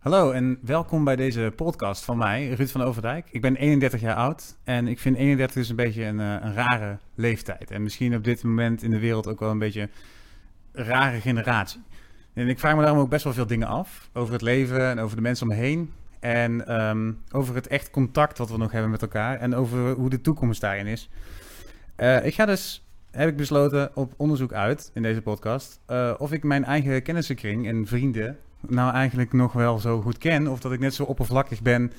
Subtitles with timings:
[0.00, 3.28] Hallo en welkom bij deze podcast van mij, Ruud van Overdijk.
[3.30, 6.54] Ik ben 31 jaar oud en ik vind 31 dus een beetje een, eh, een
[6.54, 7.70] rare leeftijd.
[7.70, 9.88] En misschien op dit moment in de wereld ook wel een beetje
[10.72, 11.80] een rare generatie.
[12.32, 14.98] En ik vraag me daarom ook best wel veel dingen af over het leven en
[14.98, 15.92] over de mensen om me heen.
[16.20, 20.10] En ehm, over het echt contact wat we nog hebben met elkaar en over hoe
[20.10, 21.10] de toekomst daarin is.
[21.96, 26.32] Eh, ik ga dus, heb ik besloten, op onderzoek uit in deze podcast eh, of
[26.32, 28.38] ik mijn eigen kennissenkring en vrienden
[28.68, 30.48] nou eigenlijk nog wel zo goed ken.
[30.48, 31.92] Of dat ik net zo oppervlakkig ben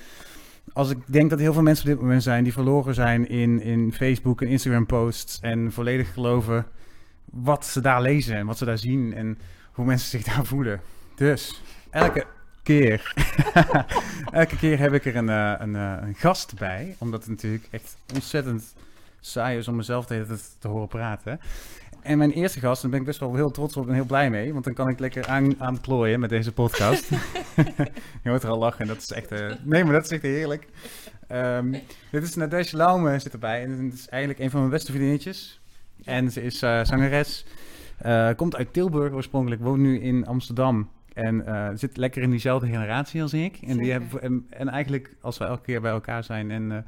[0.72, 3.60] als ik denk dat heel veel mensen op dit moment zijn die verloren zijn in,
[3.60, 5.40] in Facebook en Instagram posts.
[5.40, 6.66] En volledig geloven
[7.24, 9.38] wat ze daar lezen en wat ze daar zien en
[9.72, 10.80] hoe mensen zich daar voelen.
[11.14, 12.26] Dus elke
[12.62, 13.14] keer,
[14.32, 16.96] elke keer heb ik er een, eh, een, eh, een gast bij.
[16.98, 18.74] Omdat het natuurlijk echt ontzettend
[19.20, 21.40] saai is om mezelf tijd te horen praten.
[22.02, 24.30] En mijn eerste gast, daar ben ik best wel heel trots op en heel blij
[24.30, 24.52] mee.
[24.52, 27.08] Want dan kan ik lekker aan, aan plooien met deze podcast.
[28.22, 29.32] je hoort er al lachen, dat is echt...
[29.32, 30.66] eh, nee, maar dat is echt heerlijk.
[31.28, 31.70] Ehm,
[32.10, 33.62] dit is Nadège Laume zit erbij.
[33.62, 35.60] En het is eigenlijk een van mijn beste vriendinnetjes.
[36.04, 37.46] En ze is eh, zangeres.
[37.98, 40.90] Eh, komt uit Tilburg oorspronkelijk, woont nu in Amsterdam.
[41.12, 41.44] En
[41.78, 43.58] zit lekker in diezelfde generatie als ik.
[43.66, 46.86] En, die hebben, en, en eigenlijk, als we elke keer bij elkaar zijn en...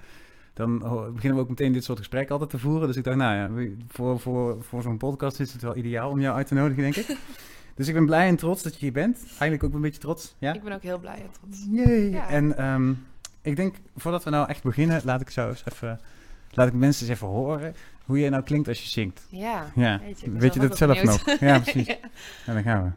[0.55, 0.79] dan
[1.15, 2.87] beginnen we ook meteen dit soort gesprekken altijd te voeren.
[2.87, 6.21] Dus ik dacht, nou ja, voor, voor, voor zo'n podcast is het wel ideaal om
[6.21, 7.17] jou uit te nodigen, denk ik.
[7.77, 9.19] dus ik ben blij en trots dat je hier bent.
[9.29, 10.35] Eigenlijk ook een beetje trots.
[10.39, 10.53] Ja?
[10.53, 11.67] Ik ben ook heel blij en trots.
[11.71, 12.11] Jee.
[12.11, 12.29] Ja.
[12.29, 12.93] En ehm,
[13.43, 16.01] ik denk, voordat we nou echt beginnen, laat ik zo eens even,
[16.51, 17.75] laat ik mensen eens even horen
[18.05, 19.27] hoe jij nou klinkt als je zingt.
[19.29, 21.39] Ja, Ja, ik ben weet je dat zelf nog?
[21.41, 21.87] Ja, precies.
[21.87, 21.97] Ja.
[22.47, 22.91] Ja, dan gaan we.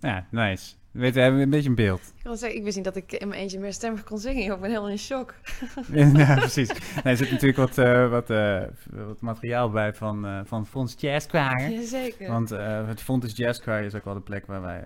[0.00, 0.74] Ja, nice.
[0.90, 2.00] Weet, we hebben een beetje een beeld.
[2.16, 4.42] Ik, wil zeggen, ik wist niet dat ik in mijn eentje meer stemmig kon zingen.
[4.54, 5.34] Ik ben helemaal in shock.
[5.92, 6.68] ja, precies.
[6.68, 8.62] Nee, er zit natuurlijk wat, eh, wat, eh,
[9.06, 11.70] wat materiaal bij van, eh van Fons Jazz Choir.
[11.70, 12.30] Jazeker.
[12.30, 12.50] Want
[12.86, 14.84] het Fontes Jazz Choir is ook wel de plek waar wij,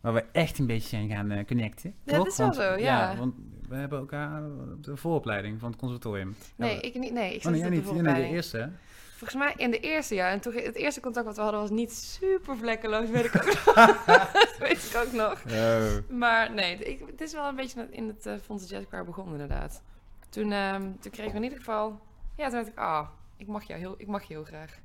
[0.00, 1.94] waar wij echt een beetje zijn gaan connecten.
[2.04, 3.16] Ja, dat is wel Want- zo, ja.
[3.16, 3.34] want
[3.68, 4.42] we hebben elkaar
[4.76, 6.34] op de vooropleiding van het conservatorium.
[6.56, 7.12] nee, Ja, ik niet.
[7.12, 8.70] Nee, ik Oh, zat nee, niet de nee, de eerste.
[9.18, 10.30] Volgens mij in de eerste jaar.
[10.30, 13.44] En toen, het eerste contact wat we hadden was niet super vlekkeloos, weet ik ook
[13.54, 14.04] nog.
[14.32, 15.42] dat weet ik ook nog.
[15.50, 15.86] Oh.
[16.18, 19.32] Maar nee, ik, het is wel een beetje in het uh, Fonds Jazz Choir begonnen
[19.40, 19.82] inderdaad.
[20.28, 22.00] Toen, ehm, toen kregen we in ieder geval...
[22.36, 24.78] Ja, toen dacht ik, ah, ik mag, jou heel, ik mag je heel graag.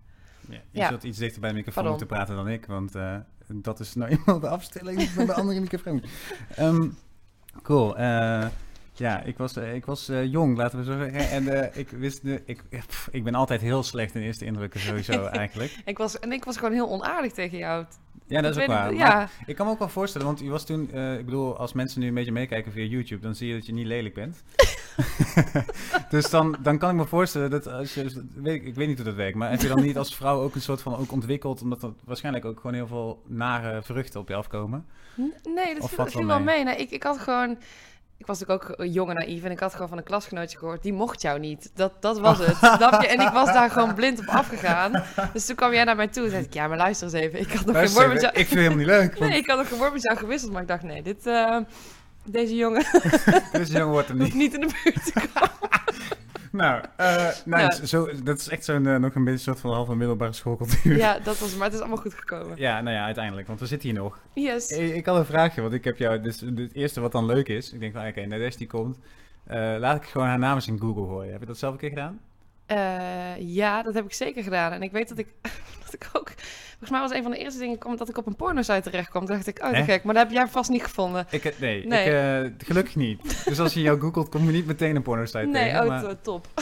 [0.49, 0.87] Ja, je Ja.
[0.87, 1.99] zult iets dichter bij de microfoon Pardon.
[1.99, 3.17] moeten praten dan ik, want eh,
[3.47, 6.03] dat is nou eenmaal de afstelling van de andere microfoon.
[6.55, 6.89] Ehm,
[7.61, 7.97] cool.
[7.97, 8.45] eh,
[8.93, 11.29] ja, ik was, eh, ik was eh, jong, laten we zo zeggen.
[11.29, 14.79] En eh, ik wist, de, ik, pff, ik ben altijd heel slecht in eerste indrukken
[14.79, 15.77] sowieso eigenlijk.
[15.85, 17.85] Ik was, en ik was gewoon heel onaardig tegen jou.
[18.27, 18.91] Ja, dat is ook waar.
[18.91, 20.81] ik- Ja, ik kan me ook wel voorstellen, want je was toen,
[21.17, 23.73] ik bedoel, als mensen nu een beetje meekijken via YouTube, dan zie je dat je
[23.73, 24.43] niet lelijk bent.
[26.09, 28.95] dus dan, dan kan ik me voorstellen dat als je, weet ik, ik weet niet
[28.95, 31.11] hoe dat werkt, maar heb je dan niet als vrouw ook een soort van ook
[31.11, 34.85] ontwikkeld, omdat er waarschijnlijk ook gewoon heel veel nare vruchten op je afkomen?
[35.15, 36.63] Nee, dat viel, dat viel wel wel mee.
[36.63, 37.57] Nee, ik, ik had gewoon...
[38.17, 40.83] ik was natuurlijk ook jong en naïef en ik had gewoon van een klasgenootje gehoord,
[40.83, 41.71] die mocht jou niet.
[41.73, 43.07] Dat, dat was het, snap je?
[43.07, 45.03] En ik was daar gewoon blind op afgegaan.
[45.33, 47.39] Dus toen kwam jij naar mij toe en zei ik, ja, maar luister eens even,
[47.39, 48.33] ik had nog geen woord met jou...
[48.33, 49.15] ik vind het helemaal niet leuk.
[49.19, 51.27] Want Nee, ik had nog geen woord met jou gewisseld, maar ik dacht, nee, dit,
[51.27, 51.57] eh,
[52.23, 52.85] deze jongen
[53.51, 54.33] deze jongen wordt er niet.
[54.33, 55.51] niet in de buurt te komen.
[56.63, 57.85] Nou, eh nou.
[57.85, 60.97] Zo, dat is echt zo'n eh, nog een beetje soort van halve middelbare schoolcultuur.
[60.97, 62.57] Ja, dat was, maar het is allemaal goed gekomen.
[62.57, 64.19] Ja, nou ja, uiteindelijk, want we zitten hier nog.
[64.33, 64.69] Yes.
[64.69, 67.47] Ik, ik had een vraagje, want ik heb jou, dus het eerste wat dan leuk
[67.47, 68.97] is, ik denk van, oké, Nadesh die komt,
[69.43, 71.31] Eh, laat ik gewoon haar naam eens in Google gooien.
[71.31, 72.19] Heb je dat zelf een keer gedaan?
[73.39, 74.71] Ja, dat heb ik zeker gedaan.
[74.71, 75.27] En ik weet dat ik,
[75.93, 76.31] ik ook...
[76.69, 79.09] Volgens mij was een van de eerste dingen kwam dat ik op een porno-site terecht
[79.09, 79.25] kwam.
[79.25, 80.03] Toen dacht ik, oh, gek.
[80.03, 81.27] Maar dat heb jij vast niet gevonden.
[81.29, 82.05] Ik, nee, Nee.
[82.05, 82.13] Ik,
[82.59, 83.45] eh, gelukkig niet.
[83.45, 85.81] Dus als je jou googelt, kom je niet meteen een porno-site Nee, tegen.
[85.81, 86.47] oh, maar to- top.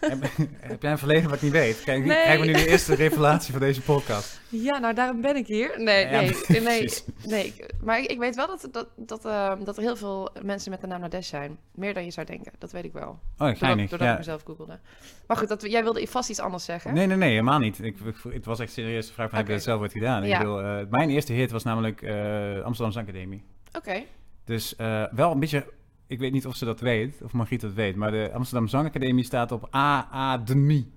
[0.00, 0.22] heb,
[0.60, 1.82] heb jij een verleden wat ik niet weet?
[1.84, 2.16] Kijk, Nee.
[2.22, 4.40] krijgen we nu de eerste revelatie van deze podcast.
[4.48, 5.72] Ja, nou, daarom ben ik hier.
[5.76, 6.88] Nee, Ja, nee, nee, nee,
[7.26, 7.54] nee.
[7.82, 10.80] Maar ik, ik weet wel dat, dat, dat, eh, dat er heel veel mensen met
[10.80, 11.58] de naam Nadesh zijn.
[11.74, 12.52] Meer dan je zou denken.
[12.58, 13.08] Dat weet ik wel.
[13.08, 13.88] Oh, Doordat, geinig.
[13.88, 14.12] doordat Ja.
[14.12, 14.78] ik mezelf googelde.
[15.26, 16.94] Maar goed, dat, jij wilde vast iets anders zeggen.
[16.94, 17.78] Nee, nee, nee, helemaal niet.
[17.84, 20.26] Ik, ik- het was echt serieus de vraag van, heb je dat zelf ooit gedaan?
[20.26, 20.32] Ja.
[20.32, 23.42] Ik bedoel, eh, mijn eerste hit was namelijk eh Amsterdamse Academie.
[23.72, 24.02] Oké.
[24.44, 25.66] Dus eh, wel een beetje,
[26.06, 29.24] ik weet niet of ze dat weet, of Margriet dat weet, maar de Amsterdam Zangacademie
[29.24, 30.92] staat op AADMI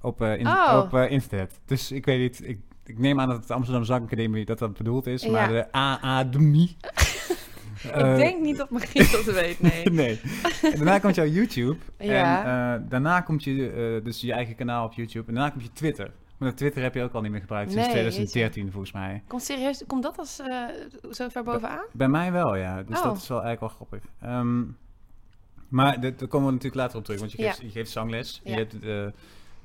[0.00, 0.82] op, in, Oh.
[0.84, 1.60] op internet.
[1.66, 5.06] Dus ik weet niet, ik, ik neem aan dat het Amsterdam Zangacademie dat dat bedoeld
[5.06, 6.76] is, maar de AADMI...
[7.92, 9.90] eh, ik denk niet dat Margriet dat weet, nee.
[10.02, 10.20] nee.
[10.62, 11.76] En daarna komt jouw YouTube.
[11.98, 12.44] Ja.
[12.74, 15.28] En daarna komt je, dus je eigen kanaal op YouTube.
[15.28, 16.10] En daarna komt je Twitter.
[16.38, 19.22] Maar Twitter heb je ook al niet meer gebruikt sinds Nee, 2013 volgens mij.
[19.26, 20.64] Komt serieus, komt dat als eh,
[21.10, 21.84] zo ver bovenaan?
[21.92, 22.82] Bij mij wel, ja.
[22.82, 23.04] Dus Oh.
[23.04, 24.10] dat is wel eigenlijk wel grappig.
[24.20, 24.64] Ehm,
[25.68, 27.20] maar daar komen we natuurlijk later op terug.
[27.20, 27.48] Want je Ja.
[27.48, 28.40] geeft, je geeft zangles.
[28.44, 28.50] Ja.
[28.50, 28.84] Je hebt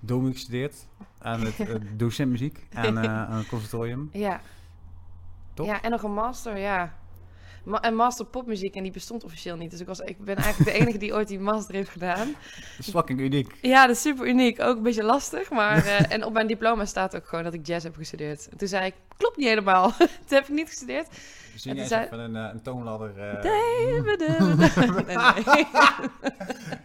[0.09, 0.87] uh, gestudeerd
[1.19, 4.09] aan het uh, docent muziek aan, eh, aan het conservatorium.
[4.11, 4.41] Ja.
[5.53, 5.65] Top.
[5.65, 6.93] Ja, en nog een master, ja.
[7.63, 9.71] Ma een master popmuziek en die bestond officieel niet.
[9.71, 12.27] Dus ik, was, ik ben eigenlijk de enige die ooit die master heeft gedaan.
[12.77, 13.55] Dat is fucking uniek.
[13.61, 14.61] Ja, dat is super uniek.
[14.61, 15.49] Ook een beetje lastig.
[15.49, 18.47] Maar, eh, en op mijn diploma staat ook gewoon dat ik jazz heb gestudeerd.
[18.51, 19.91] En toen zei ik, klopt niet helemaal.
[19.97, 21.07] toen heb ik niet gestudeerd.
[21.55, 23.19] Zie En jij toen eens zei- even een, eh, een toonladder.
[23.19, 24.17] eh Nee, nee,
[25.05, 25.65] nee.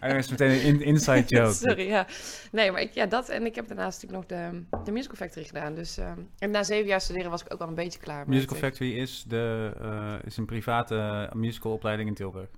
[0.00, 1.52] en dan is meteen een in- inside joke.
[1.52, 2.06] Sorry, ja.
[2.52, 3.28] Nee, maar ik, ja, dat.
[3.28, 5.74] En ik heb daarnaast natuurlijk nog de, de Musical Factory gedaan.
[5.74, 8.28] Dus, ehm, en na zeven jaar studeren was ik ook wel een beetje klaar.
[8.28, 12.48] Musical eh, Factory is, de, eh, is een private musicalopleiding in Tilburg.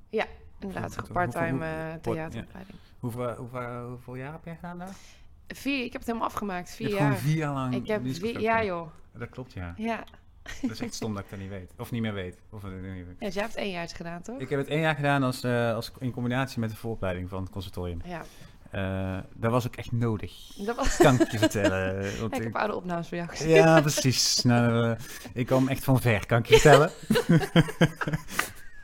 [0.61, 2.77] Inderdaad, Hoeveel- part-time eh, hoeveel- theateropleiding.
[2.99, 3.35] Hoeveel,
[3.91, 4.95] hoeveel, jaar heb jij gedaan daar?
[5.49, 6.69] Vier, ik heb het helemaal afgemaakt.
[6.69, 7.17] Je Vier jaar.
[7.17, 8.89] vier jaar lang Ik heb Musical vier, ja joh.
[9.19, 9.75] Dat klopt, ja.
[9.77, 10.05] Ja.
[10.63, 11.73] Dat is echt stom dat ik dat niet weet.
[11.79, 12.39] Of niet meer weet.
[12.51, 13.17] Of, eh, niet meer weet.
[13.19, 14.39] ja, dus jij hebt één jaar gedaan, toch?
[14.41, 17.41] Ik heb het één jaar gedaan als, eh, als in combinatie met de vooropleiding van
[17.43, 18.01] het conservatorium.
[18.05, 18.23] Ja.
[18.71, 20.33] Eh dat was ook echt nodig.
[20.57, 20.97] Dat was...
[20.97, 21.95] Kan ik je vertellen.
[22.21, 23.49] Want ik heb ik- oude opnames voor jou gezien.
[23.49, 24.43] ja, precies.
[24.43, 24.97] Nou, eh,
[25.35, 26.91] ik kwam echt van ver, kan ik je vertellen.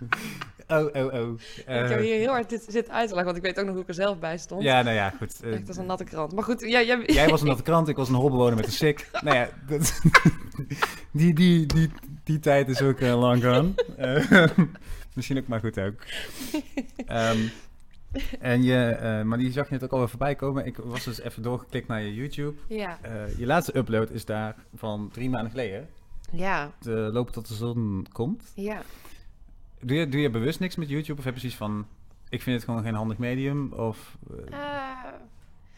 [0.69, 1.41] oh, oh, oh.
[1.57, 3.65] ik Eh, heb hier heel hard dit zitten uit te lachen, want ik weet ook
[3.65, 4.63] nog hoe ik er zelf bij stond.
[4.63, 5.43] ja, nou ja, goed.
[5.43, 6.33] eh, Echt als een natte krant.
[6.33, 7.03] Maar goed, ja, jij...
[7.07, 9.09] Jij was een natte krant, ik was een holbewoner met een sik.
[9.23, 10.01] Nou ja, dat,
[11.13, 11.91] die, die, die,
[12.25, 13.69] die tijd is ook eh, long gone.
[13.97, 14.49] Eh,
[15.15, 15.95] misschien ook maar goed ook.
[17.07, 17.39] Ehm,
[18.41, 20.67] en je, eh, maar die zag je net ook alweer voorbij komen.
[20.67, 22.55] Ik was dus even doorgeklikt naar je YouTube.
[22.69, 22.99] Ja.
[23.03, 25.89] Eh, je laatste upload is daar van drie maanden geleden.
[26.33, 26.71] Ja.
[26.81, 28.53] De lopen tot de zon komt.
[28.55, 28.83] Ja.
[29.85, 31.19] Doe je, doe je bewust niks met YouTube?
[31.19, 31.87] Of heb je zoiets van,
[32.29, 33.73] ik vind het gewoon geen handig medium?
[33.73, 34.17] Of
[34.51, 35.13] eh, Eh,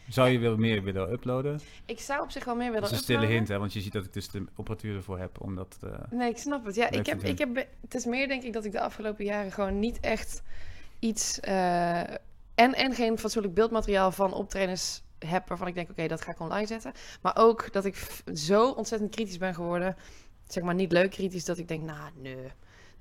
[0.09, 1.61] zou je weer meer willen uploaden?
[1.87, 3.39] ik zou op zich wel meer willen Dat is een stille uploaden.
[3.39, 3.59] hint, hè?
[3.59, 5.41] Want je ziet dat ik dus de apparatuur ervoor heb.
[5.41, 6.75] Omdat, eh, Nee, ik snap het.
[6.75, 9.53] Ja, ik heb, ik heb, het is meer denk ik dat ik de afgelopen jaren
[9.53, 10.43] gewoon niet echt
[10.99, 11.41] iets...
[11.41, 16.41] en, en geen fatsoenlijk beeldmateriaal van optredens heb waarvan ik denk, oké, dat ga ik
[16.41, 16.93] online zetten.
[17.23, 19.97] Maar ook dat ik zo ontzettend kritisch ben geworden.
[20.49, 22.37] Zeg maar niet leuk kritisch, dat ik denk, nou, nee,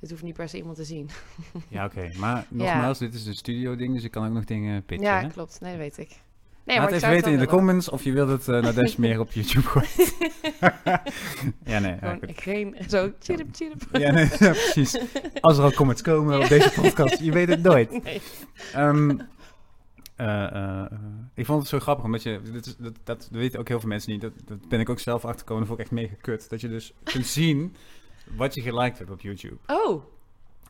[0.06, 1.10] dit hoeft niet per se iemand te zien.
[1.68, 2.10] Ja, oké.
[2.18, 5.08] Maar nogmaals, dit is een studio-ding, dus ik kan ook nog dingen pitchen.
[5.08, 5.28] ja, hè?
[5.28, 5.58] klopt.
[5.62, 6.10] Nee, dat weet ik.
[6.66, 8.96] Nee, Laat even het weten in de comments of je wilt het eh naar Dash
[9.06, 10.12] meer op YouTube gooien.
[11.72, 11.98] ja, nee.
[12.00, 13.82] Gewoon geen, zo, chirp, chirp.
[13.92, 14.98] ja, nee ja, precies.
[15.42, 18.04] Als er al comments komen op deze podcast, je weet het nooit.
[18.04, 18.22] Nee.
[18.74, 19.18] Ehm,
[20.16, 20.92] eh, eh,
[21.34, 23.90] ik vond het zo grappig, omdat je, dat, is- dat, dat weten ook heel veel
[23.90, 26.50] mensen niet, dat, dat ben ik ook zelf achtergekomen, dat vond ik echt mega kut.
[26.50, 27.76] Dat je dus kunt zien
[28.36, 29.56] wat je geliked hebt op YouTube.
[29.68, 30.04] Oh,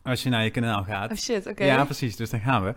[0.02, 1.10] Als je naar je kanaal gaat.
[1.10, 1.64] oh shit, oké.
[1.64, 2.16] Ja, precies.
[2.16, 2.74] Dus daar gaan we.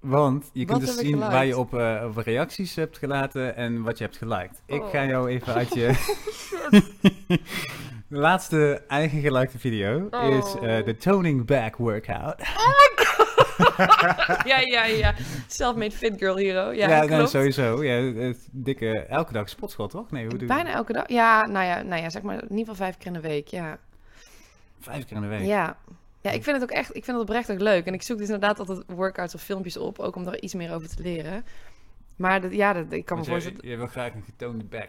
[0.00, 3.82] Want je Wat kunt dus zien waar je op, eh, op reacties hebt gelaten en
[3.82, 4.62] wat je hebt geliked.
[4.66, 4.90] Ik Oh.
[4.90, 5.86] ga jou even uit je...
[8.08, 10.76] de laatste eigen gelikte video is Oh.
[10.78, 12.34] eh, de Toning Back Workout.
[14.44, 15.14] ja, ja, ja.
[15.46, 16.72] Self-made fit girl hero.
[16.72, 17.84] Ja, Ja, nee, sowieso.
[17.84, 20.10] Ja, het dikke, elke dag sportschool, toch?
[20.10, 21.08] Nee, hoe doe je Bijna elke dag.
[21.08, 23.48] Ja, nou ja, nou ja, zeg maar in ieder geval vijf keer in de week.
[23.48, 23.78] Ja,
[24.80, 25.46] Vijf keer in de week.
[25.46, 25.76] ja.
[26.20, 27.86] Ja, ik vind het ook echt, ik vind het oprecht ook leuk.
[27.86, 30.74] En ik zoek dus inderdaad altijd workouts of filmpjes op, ook om er iets meer
[30.74, 31.44] over te leren.
[32.16, 33.58] Maar dat, ja, dat, ik kan me voorstellen.
[33.66, 34.88] jij wil graag een getoonde back.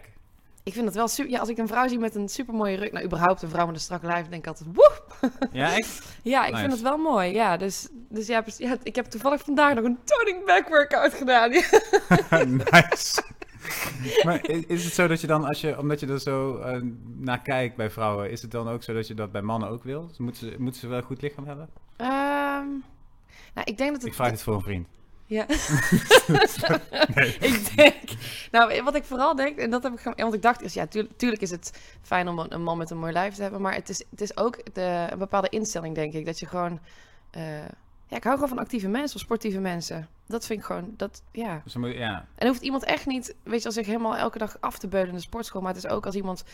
[0.62, 1.32] Ik vind het wel super.
[1.32, 3.66] Ja, als ik een vrouw zie met een super mooie rug, nou überhaupt een vrouw
[3.66, 4.90] met een strak lijf, denk ik altijd, woe!
[5.52, 6.16] Ja, echt?
[6.22, 6.60] Ja, ik Nice.
[6.60, 7.32] vind het wel mooi.
[7.32, 8.44] Ja, dus, dus ja,
[8.82, 11.50] ik heb toevallig vandaag nog een toning back workout gedaan.
[12.70, 13.22] nice.
[14.24, 16.80] Maar is, het zo dat je dan, als je, omdat je er zo eh,
[17.16, 19.84] naar kijkt bij vrouwen, is het dan ook zo dat je dat bij mannen ook
[19.84, 20.10] wil?
[20.18, 21.68] Moeten, ze, moeten ze wel een goed lichaam hebben?
[21.96, 22.68] Ehm,
[23.54, 24.04] nou, ik denk dat het.
[24.04, 24.88] Ik vraag het voor een vriend.
[25.26, 25.46] Ja.
[27.48, 27.96] ik denk.
[28.50, 30.12] Nou, wat ik vooral denk, en dat heb ik.
[30.16, 32.98] Want ik dacht ja, tuurlijk, tuurlijk is het fijn om een, een man met een
[32.98, 33.60] mooi lijf te hebben.
[33.60, 36.26] Maar het is, het is ook de, een bepaalde instelling, denk ik.
[36.26, 36.80] Dat je gewoon.
[37.30, 37.42] eh,
[38.10, 40.08] ja, ik hou gewoon van actieve mensen of sportieve mensen.
[40.26, 40.94] Dat vind ik gewoon.
[40.96, 41.60] Dat, ja.
[41.64, 42.26] Dus moet, ja.
[42.34, 45.08] En hoeft iemand echt niet, weet je, als zich helemaal elke dag af te beulen
[45.08, 45.60] in de sportschool.
[45.60, 46.44] Maar het is ook als iemand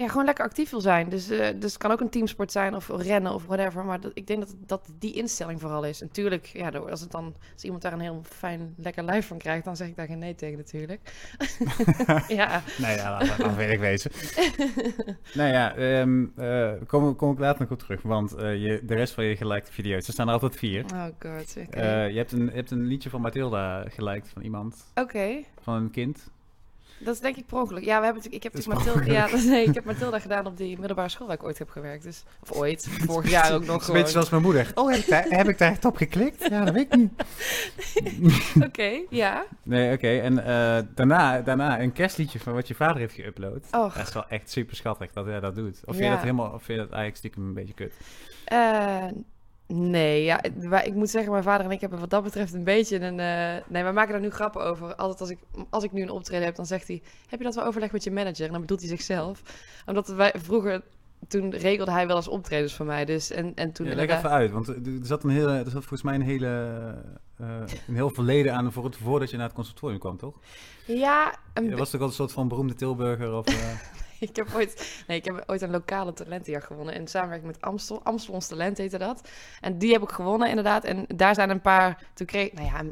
[0.00, 1.08] ja, gewoon lekker actief wil zijn.
[1.08, 3.84] Dus, eh, dus het kan ook een teamsport zijn of rennen of whatever.
[3.84, 6.00] Maar dat, ik denk dat, dat die instelling vooral is.
[6.00, 9.38] En tuurlijk, ja, als, het dan, als iemand daar een heel fijn, lekker lijf van
[9.38, 11.00] krijgt, dan zeg ik daar geen nee tegen natuurlijk.
[12.28, 12.62] ja.
[12.78, 14.10] Nee, ja, laat, laat weet ik wezen.
[15.38, 18.02] nou ja, ehm eh, kom, kom ik later nog op terug.
[18.02, 20.84] Want eh, je, de rest van je gelikte video's, er staan er altijd vier.
[20.94, 21.56] Oh god.
[21.56, 25.42] Eh, je, hebt een, je hebt een liedje van Mathilda geliked van iemand, Oké.
[25.60, 26.30] van een kind.
[27.04, 27.84] Dat is denk ik per ongeluk.
[27.84, 30.18] Ja, we hebben natuurlijk, ik heb Dat natuurlijk per Mathilda, ja, nee, ik heb Mathilda
[30.18, 32.02] gedaan op die middelbare school waar ik ooit heb gewerkt.
[32.02, 34.70] Dus, of ooit, vorig jaar ook nog een beetje zoals mijn moeder.
[34.74, 36.48] Oh, heb ik, daar, heb ik daar echt op geklikt?
[36.48, 37.12] Ja, dat weet ik niet.
[38.66, 39.44] Oké, ja.
[39.62, 40.18] Nee, oké.
[40.18, 43.70] En eh, daarna, daarna een kerstliedje van wat je vader heeft geüpload.
[43.70, 43.94] Och.
[43.94, 45.80] Dat is wel echt super schattig dat hij dat doet.
[45.84, 47.94] Of vind je dat helemaal, of vind je dat eigenlijk stiekem een beetje kut?
[48.44, 49.06] Eh,
[49.72, 50.42] nee, ja,
[50.82, 53.20] ik moet zeggen, mijn vader en ik hebben wat dat betreft een beetje een...
[53.20, 54.94] eh, nee, wij maken daar nu grappen over.
[54.94, 55.38] Altijd als ik,
[55.70, 57.02] als ik nu een optreden heb, dan zegt hij...
[57.28, 58.46] Heb je dat wel overlegd met je manager?
[58.46, 59.42] En dan bedoelt hij zichzelf.
[59.86, 60.82] Omdat wij vroeger...
[61.28, 63.04] Toen regelde hij wel eens optredens voor mij.
[63.04, 65.72] Dus, en, en toen Ja, leg even uit, want er zat, een hele, er zat
[65.72, 66.46] volgens mij een hele,
[67.36, 67.46] eh,
[67.88, 70.34] een heel verleden aan voor het, voordat je naar het conservatorium kwam, toch?
[70.86, 73.46] Ja, een Je was toch al een soort van beroemde Tilburger of...
[73.46, 73.54] eh,
[74.28, 76.94] ik, heb ooit, nee, ik heb ooit een lokale talentenjacht gewonnen.
[76.94, 78.02] In samenwerking met Amstel.
[78.02, 79.28] Amstel ons talent heette dat.
[79.60, 80.84] En die heb ik gewonnen inderdaad.
[80.84, 82.02] En daar zijn een paar...
[82.14, 82.52] Toen kreeg...
[82.52, 82.82] Nou ja,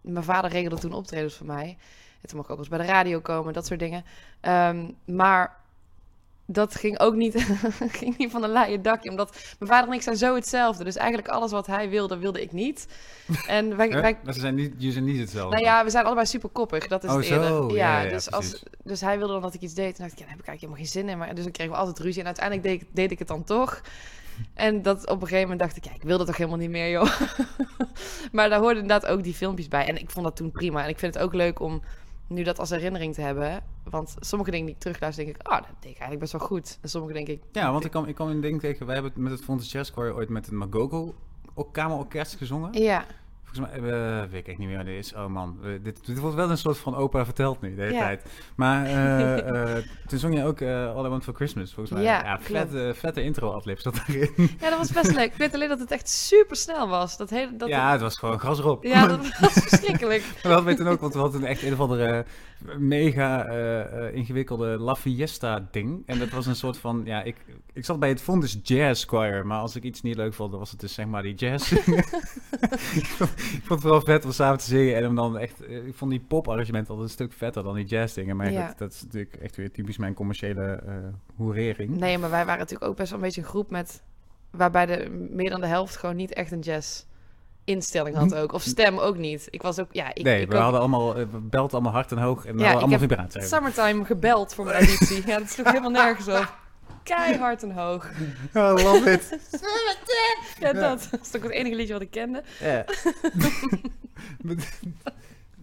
[0.00, 1.76] mijn vader regelde toen optredens voor mij.
[2.20, 4.04] En toen mocht ik ook eens bij de radio komen, dat soort dingen.
[4.40, 5.61] Ehm, maar
[6.46, 7.44] dat ging ook niet,
[8.00, 9.10] ging niet van een laaien dakje.
[9.10, 10.84] Omdat mijn vader en ik zijn zo hetzelfde.
[10.84, 12.86] Dus eigenlijk alles wat hij wilde, wilde ik niet.
[13.46, 15.56] En wij, wij, Maar ze zijn niet, jullie zijn niet hetzelfde.
[15.56, 16.86] nou ja, we zijn allebei super koppig.
[16.86, 17.46] Dat is Oh, het eerder.
[17.48, 17.68] zo.
[17.68, 19.96] Ja, Ja, ja, dus, als, dus hij wilde dan dat ik iets deed.
[19.96, 21.18] En dacht ik, ja, daar heb ik eigenlijk helemaal geen zin in.
[21.18, 22.20] Maar, dus dan kregen we altijd ruzie.
[22.20, 23.82] En uiteindelijk deed ik, deed ik het dan toch.
[24.54, 26.70] En dat op een gegeven moment dacht ik, ja, ik wil dat toch helemaal niet
[26.70, 27.20] meer, joh.
[28.32, 29.86] maar daar hoorden inderdaad ook die filmpjes bij.
[29.88, 30.82] En ik vond dat toen prima.
[30.82, 31.82] En ik vind het ook leuk om
[32.32, 33.62] nu dat als herinnering te hebben.
[33.90, 36.40] Want sommige dingen die ik terugluister, denk ik, ah, dat deed ik eigenlijk best wel
[36.40, 36.78] goed.
[36.80, 39.12] En sommige denk ik, Ja, want ik kwam, ik kwam een ding tegen, wij hebben
[39.12, 41.14] het met het Fontes Jazz Choir ooit met het Magogo
[41.72, 42.72] kamerorkest gezongen.
[42.82, 43.04] ja,
[43.52, 45.14] Volgens mij, eh, weet ik echt niet meer wat dit is.
[45.14, 48.00] Oh man, dit, dit wordt wel een soort van opa verteld nu, de hele Ja.
[48.00, 48.24] tijd.
[48.56, 49.38] Maar eh,
[49.76, 52.02] eh, toen zong je ook All I Want For Christmas, volgens mij.
[52.04, 54.30] Ja, vette, vette intro-adlib zat erin.
[54.60, 55.32] ja, dat was best leuk.
[55.32, 57.16] Ik weet alleen dat het echt super snel was.
[57.16, 58.84] Dat hele, dat ja, het was gewoon gras erop.
[58.84, 60.22] ja, dat was verschrikkelijk.
[60.42, 62.24] We hadden toen ook, want we hadden echt een of andere
[62.78, 63.46] mega
[64.12, 66.02] ingewikkelde La Fiesta ding.
[66.06, 67.36] En dat was een soort van, ja, ik,
[67.72, 70.60] ik zat bij het Fontes Jazz Choir, maar als ik iets niet leuk vond, dan
[70.60, 71.72] was het dus zeg maar die jazz.
[73.56, 76.10] ik, vond, het wel vet om samen te zingen en dan echt, eh, ik vond
[76.10, 78.36] die pop-arrangement altijd een stuk vetter dan die jazz dingen.
[78.36, 78.66] Maar Ja.
[78.66, 80.94] dat, dat is natuurlijk echt weer typisch mijn commerciële eh
[81.36, 81.96] hoerering.
[81.96, 84.02] Nee, maar wij waren natuurlijk ook best wel een beetje een groep met...
[84.50, 87.04] waarbij de, meer dan de helft gewoon niet echt een jazz
[87.64, 88.52] instelling had ook.
[88.52, 89.46] Of stem ook niet.
[89.50, 89.88] Ik was ook...
[89.90, 92.46] Ja, ik, nee, ik we ook, hadden allemaal, eh, we belden allemaal hard en hoog
[92.46, 93.42] en Ja, allemaal heb vibratie.
[93.42, 95.26] Summertime gebeld voor mijn auditie.
[95.26, 96.61] ja, dat sloeg helemaal nergens op.
[97.02, 98.10] Keihard en hoog.
[98.54, 99.38] Oh, love it.
[100.60, 101.08] Ja, dat.
[101.10, 102.42] Dat is ook het enige liedje wat ik kende.
[102.60, 102.84] Ja.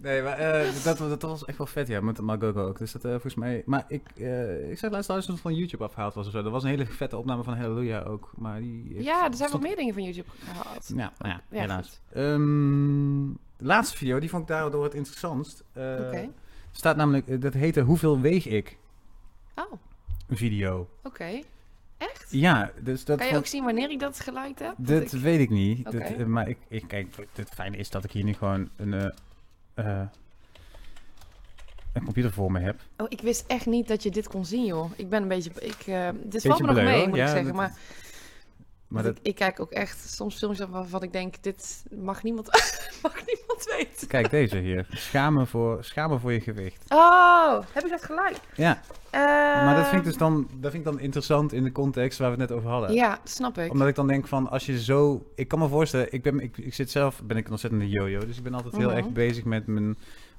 [0.02, 2.78] nee, maar eh, dat, dat was echt wel vet, ja, met de Magogo ook.
[2.78, 3.62] Dus dat eh, volgens mij...
[3.66, 6.38] Maar ik, eh ik zag laatst dat het van YouTube afgehaald was of zo.
[6.44, 8.90] Er was een hele vette opname van Hallelujah ook, maar die...
[8.92, 10.88] heeft- Ja, er zijn wel stond- meer dingen van YouTube gehaald.
[10.88, 11.86] Ja, nou ja, Ja, helaas.
[11.88, 12.00] goed.
[12.16, 15.64] Ehm, de laatste video, die vond ik daardoor het interessantst.
[15.76, 16.28] Oké.
[16.72, 18.78] staat namelijk, dat heette Hoeveel weeg ik?
[19.54, 19.72] Oh,
[20.36, 20.88] video.
[21.02, 21.40] oké.
[21.98, 22.26] Echt?
[22.30, 24.74] Ja, dus dat Kan je ook zien wanneer ik dat geliked heb?
[24.76, 25.88] Dat ik- weet ik niet.
[25.94, 29.06] Eh, maar ik, ik kijk, het fijne is dat ik hier nu gewoon een, eh,
[29.74, 30.06] eh,
[31.92, 32.80] een computer voor me heb.
[32.96, 34.90] Oh, ik wist echt niet dat je dit kon zien, joh.
[34.96, 35.50] Ik ben een beetje...
[35.58, 37.08] Ik, eh dit valt me nog mee, hoor.
[37.08, 37.54] moet Ja, ik zeggen.
[37.54, 37.76] Maar
[38.90, 42.46] Maar dat, ik, ik kijk ook echt soms filmpjes waarvan ik denk, dit mag niemand,
[43.02, 44.08] mag niemand weten.
[44.08, 44.86] kijk deze hier.
[44.90, 46.84] Schamen voor, schamen voor je gewicht.
[46.88, 48.36] Oh, heb ik dat gelijk?
[48.54, 48.80] Ja,
[49.64, 52.18] maar dat vind ik Ehm, dus dan, dat vind ik dan interessant in de context
[52.18, 52.92] waar we het net over hadden.
[52.94, 53.70] Ja, snap ik.
[53.72, 55.26] Omdat ik dan denk van, als je zo...
[55.34, 58.18] Ik kan me voorstellen, ik, ben, ik, ik zit zelf, ben ik een ontzettende yo-yo.
[58.26, 58.96] Dus ik ben altijd heel Mhm.
[58.96, 59.86] erg bezig met mijn,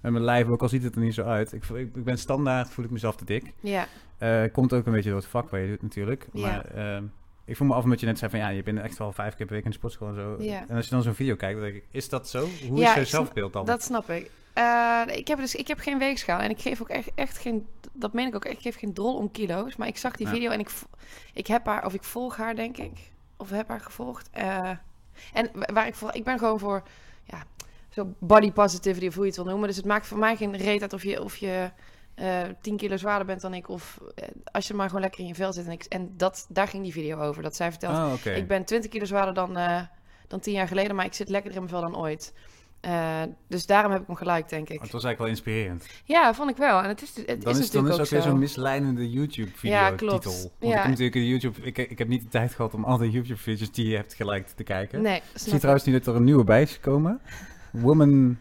[0.01, 1.53] met mijn lijf, ook al ziet het er niet zo uit.
[1.53, 3.53] Ik, ik, ik ben standaard, voel ik mezelf te dik.
[3.59, 6.27] Ja, Eh, komt ook een beetje door het vak waar je doet natuurlijk.
[6.33, 6.41] Ja.
[6.47, 7.03] Maar ehm,
[7.45, 9.35] ik voel me af omdat je net zei van, ja, je bent echt wel vijf
[9.35, 10.35] keer per week in de sportschool en zo.
[10.39, 10.65] Ja.
[10.67, 12.47] En als je dan zo'n video kijkt, dan denk ik, is dat zo?
[12.67, 13.65] Hoe Ja, is je zelfbeeld dan?
[13.65, 14.31] dat snap ik.
[14.53, 17.67] Eh, ik, heb dus, ik heb geen weegschaal en ik geef ook echt, echt geen,
[17.93, 19.75] dat meen ik ook, ik geef geen drol om kilo's.
[19.75, 20.33] Maar ik zag die Ja.
[20.33, 20.69] video en ik,
[21.33, 24.29] ik heb haar, of ik volg haar denk ik, of heb haar gevolgd.
[24.31, 24.69] Eh,
[25.33, 26.83] en wa- waar ik voor, ik ben gewoon voor,
[27.23, 27.43] ja,
[27.89, 29.67] zo body positivity of hoe je het wil noemen.
[29.67, 31.71] Dus het maakt voor mij geen reet uit of je, of je
[32.21, 33.69] eh 10 kilo zwaarder bent dan ik.
[33.69, 35.65] Of eh, als je maar gewoon lekker in je vel zit.
[35.65, 37.43] En, ik, en dat, daar ging die video over.
[37.43, 38.29] Dat zij vertelt, Oh, oké.
[38.31, 39.81] ik ben 20 kilo zwaarder dan, eh
[40.27, 42.33] dan 10 jaar geleden, maar ik zit lekkerder in mijn vel dan ooit.
[43.47, 44.81] Dus daarom heb ik hem gelijk, denk ik.
[44.81, 45.85] Het was eigenlijk wel inspirerend.
[46.05, 46.81] Ja, vond ik wel.
[46.81, 48.29] En het is, het dan is dan natuurlijk is ook ook weer zo.
[48.29, 50.21] zo'n misleidende YouTube-video Ja, klopt.
[50.23, 50.39] titel.
[50.39, 50.67] Want Ja.
[50.69, 51.61] ik heb natuurlijk YouTube...
[51.61, 54.53] Ik, ik heb niet de tijd gehad om al die YouTube-video's die je hebt geliked
[54.57, 55.01] te kijken.
[55.01, 57.21] Nee, Ik zie trouwens nu dat er een nieuwe bij is gekomen.
[57.71, 58.37] Woman...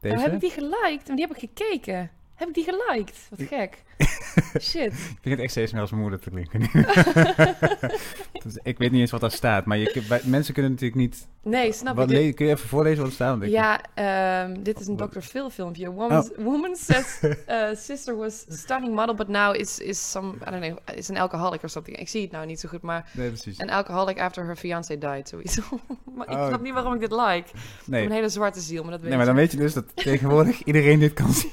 [0.00, 0.14] Deze.
[0.16, 1.06] Oh, heb ik die geliked?
[1.06, 2.10] Die heb ik gekeken.
[2.40, 3.26] Heb ik die geliked?
[3.30, 3.82] Wat gek.
[4.60, 4.92] Shit.
[5.14, 6.60] Ik begint echt steeds meer als mijn moeder te klinken
[8.44, 9.64] dus ik weet niet eens wat daar staat.
[9.64, 11.28] Maar je, bij- mensen kunnen natuurlijk niet...
[11.42, 12.34] Nee, snap Wat, ik.
[12.36, 13.42] Kun je even voorlezen wat er staat?
[13.42, 15.20] Ik- Ja, ehm, dit is een Dr.
[15.20, 15.90] Phil filmpje.
[15.90, 20.62] Woman, woman says uh, sister was stunning model, but now is, is some, I don't
[20.64, 21.96] know, is an alcoholic or something.
[21.98, 23.58] Ik zie het nou niet zo goed, maar Nee, precies.
[23.60, 25.62] an alcoholic after her fiancé died, sowieso.
[26.16, 26.46] maar ik Oh.
[26.46, 27.36] snap niet waarom ik dit like.
[27.36, 28.04] Ik heb Nee.
[28.04, 30.62] een hele zwarte ziel, maar dat weet nee, maar dan weet je dus dat tegenwoordig
[30.62, 31.50] iedereen dit kan zien.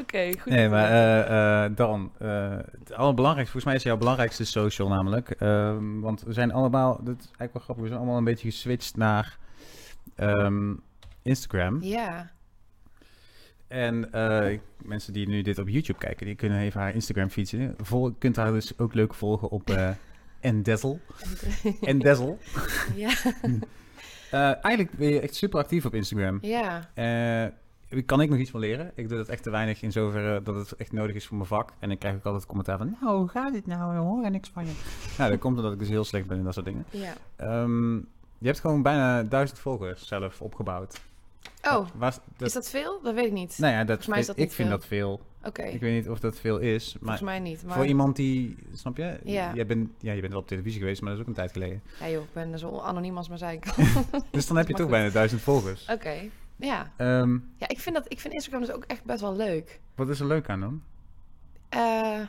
[0.00, 0.52] Oké, goed.
[0.52, 5.30] Nee, maar eh, eh, dan, eh, het allerbelangrijkste, volgens mij is jouw belangrijkste social namelijk.
[5.30, 8.50] Ehm, want we zijn allemaal, dat is eigenlijk wel grappig, we zijn allemaal een beetje
[8.50, 9.38] geswitcht naar
[10.16, 10.74] ehm,
[11.22, 11.82] Instagram.
[11.82, 12.30] Ja.
[13.68, 17.74] En eh, mensen die nu dit op YouTube kijken, die kunnen even haar Instagram fietsen.
[17.82, 19.90] Vol, je kunt haar dus ook leuk volgen op eh
[20.40, 20.98] Endezzle.
[21.80, 22.36] Endezzle.
[22.96, 23.10] ja.
[24.30, 26.38] Eh, eigenlijk ben je echt super actief op Instagram.
[26.40, 26.90] Ja.
[27.90, 28.92] Eh, kan ik nog iets van leren?
[28.94, 31.48] Ik doe dat echt te weinig in zoverre dat het echt nodig is voor mijn
[31.48, 31.72] vak.
[31.78, 33.92] En ik krijg ook altijd commentaar van, nou, hoe gaat dit nou?
[33.92, 34.72] We horen niks van je.
[35.18, 36.84] nou, dat komt omdat ik dus heel slecht ben in dat soort dingen.
[36.90, 37.12] Ja.
[37.36, 37.94] Ehm,
[38.38, 41.00] je hebt gewoon bijna duizend volgers zelf opgebouwd.
[41.62, 43.00] Oh, Waar, dat, is dat veel?
[43.02, 43.58] Dat weet ik niet.
[43.58, 44.78] nou ja, dat, mij is dat ik vind veel.
[44.78, 45.20] dat veel.
[45.44, 47.64] Oké, Ik weet niet of dat veel is, maar volgens mij niet.
[47.64, 49.18] Maar voor iemand die, snap je?
[49.24, 49.54] Ja.
[49.54, 51.52] Jij bent, ja, je bent wel op televisie geweest, maar dat is ook een tijd
[51.52, 51.82] geleden.
[52.00, 53.64] ja, joh, ik ben zo anoniem als maar zei ik.
[54.30, 54.90] Dus dan heb je toch goed.
[54.90, 55.86] bijna duizend volgers.
[55.90, 56.14] Oké,
[56.60, 56.92] ja.
[56.96, 59.80] Ehm, Ja, ik vind, dat, ik vind Instagram dus ook echt best wel leuk.
[59.94, 60.82] wat is er leuk aan dan?
[61.68, 62.20] Eh,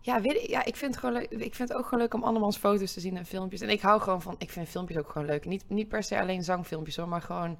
[0.00, 1.30] ja, weet ik, ja, ik vind het gewoon leuk.
[1.30, 3.60] Ik vind het ook gewoon leuk om andermans foto's te zien en filmpjes.
[3.60, 5.44] En ik hou gewoon van, ik vind filmpjes ook gewoon leuk.
[5.44, 7.58] Niet, niet per se alleen zangfilmpjes hoor, maar gewoon.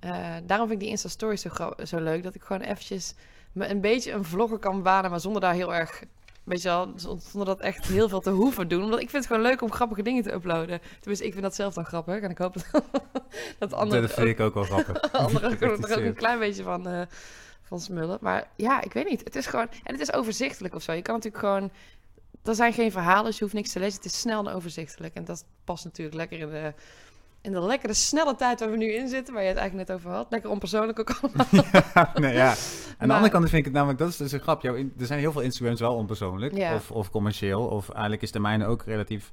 [0.00, 1.50] eh, daarom vind ik die Insta Stories zo,
[1.84, 2.22] zo leuk.
[2.22, 3.14] Dat ik gewoon eventjes
[3.52, 6.02] me een beetje een vlogger kan banen, maar zonder daar heel erg.
[6.48, 8.82] Weet je wel, zonder dat echt heel veel te hoeven doen.
[8.82, 10.80] Omdat ik vind het gewoon leuk om grappige dingen te uploaden.
[10.98, 12.20] Tenminste, ik vind dat zelf dan grappig.
[12.20, 12.82] En ik hoop dat,
[13.58, 15.12] dat anderen dat vind ik ook wel grappig.
[15.12, 17.02] anderen er ook een klein beetje van, eh,
[17.62, 18.18] van smullen.
[18.20, 19.24] Maar ja, ik weet niet.
[19.24, 19.68] Het is gewoon...
[19.82, 20.92] En het is overzichtelijk of zo.
[20.92, 21.70] Je kan natuurlijk gewoon...
[22.42, 23.96] Er zijn geen verhalen, dus je hoeft niks te lezen.
[23.96, 25.14] Het is snel en overzichtelijk.
[25.14, 26.74] En dat past natuurlijk lekker in de...
[27.48, 29.96] In de lekkere snelle tijd waar we nu in zitten, waar je het eigenlijk net
[29.98, 30.26] over had.
[30.30, 31.46] Lekker onpersoonlijk ook allemaal.
[31.94, 32.54] ja, nee, ja.
[32.98, 34.62] Aan de andere kant vind ik het namelijk, dat is dus een grap.
[34.62, 36.74] Jouw er zijn heel veel Instagrams wel onpersoonlijk Ja.
[36.74, 37.62] of, of commercieel.
[37.66, 39.32] Of eigenlijk is de mijne ook relatief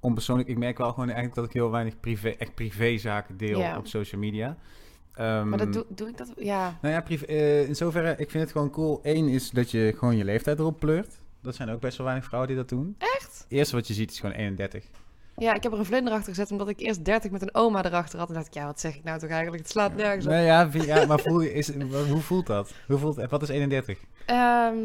[0.00, 0.48] onpersoonlijk.
[0.48, 3.76] Ik merk wel gewoon eigenlijk dat ik heel weinig privé, echt privézaken deel Ja.
[3.76, 4.56] op social media.
[5.14, 6.32] Ehm, Maar dat doe, doe ik dat...
[6.36, 6.78] Ja.
[6.82, 9.00] Nou ja, privé, eh, in zoverre, ik vind het gewoon cool.
[9.02, 11.20] Eén is dat je gewoon je leeftijd erop pleurt.
[11.42, 12.94] Dat zijn ook best wel weinig vrouwen die dat doen.
[12.98, 13.38] Echt?
[13.38, 14.84] Het eerste wat je ziet is gewoon 31.
[15.36, 17.84] Ja, ik heb er een vlinder achter gezet, omdat ik eerst 30 met een oma
[17.84, 18.28] erachter had.
[18.28, 19.62] En dacht ik, ja, wat zeg ik nou toch eigenlijk?
[19.62, 20.30] Het slaat nergens op.
[20.30, 20.44] Nee,
[20.86, 21.74] ja, maar voel is,
[22.08, 22.72] hoe voelt dat?
[22.86, 23.98] Hoe voelt, wat is 31?
[24.26, 24.76] Ehm,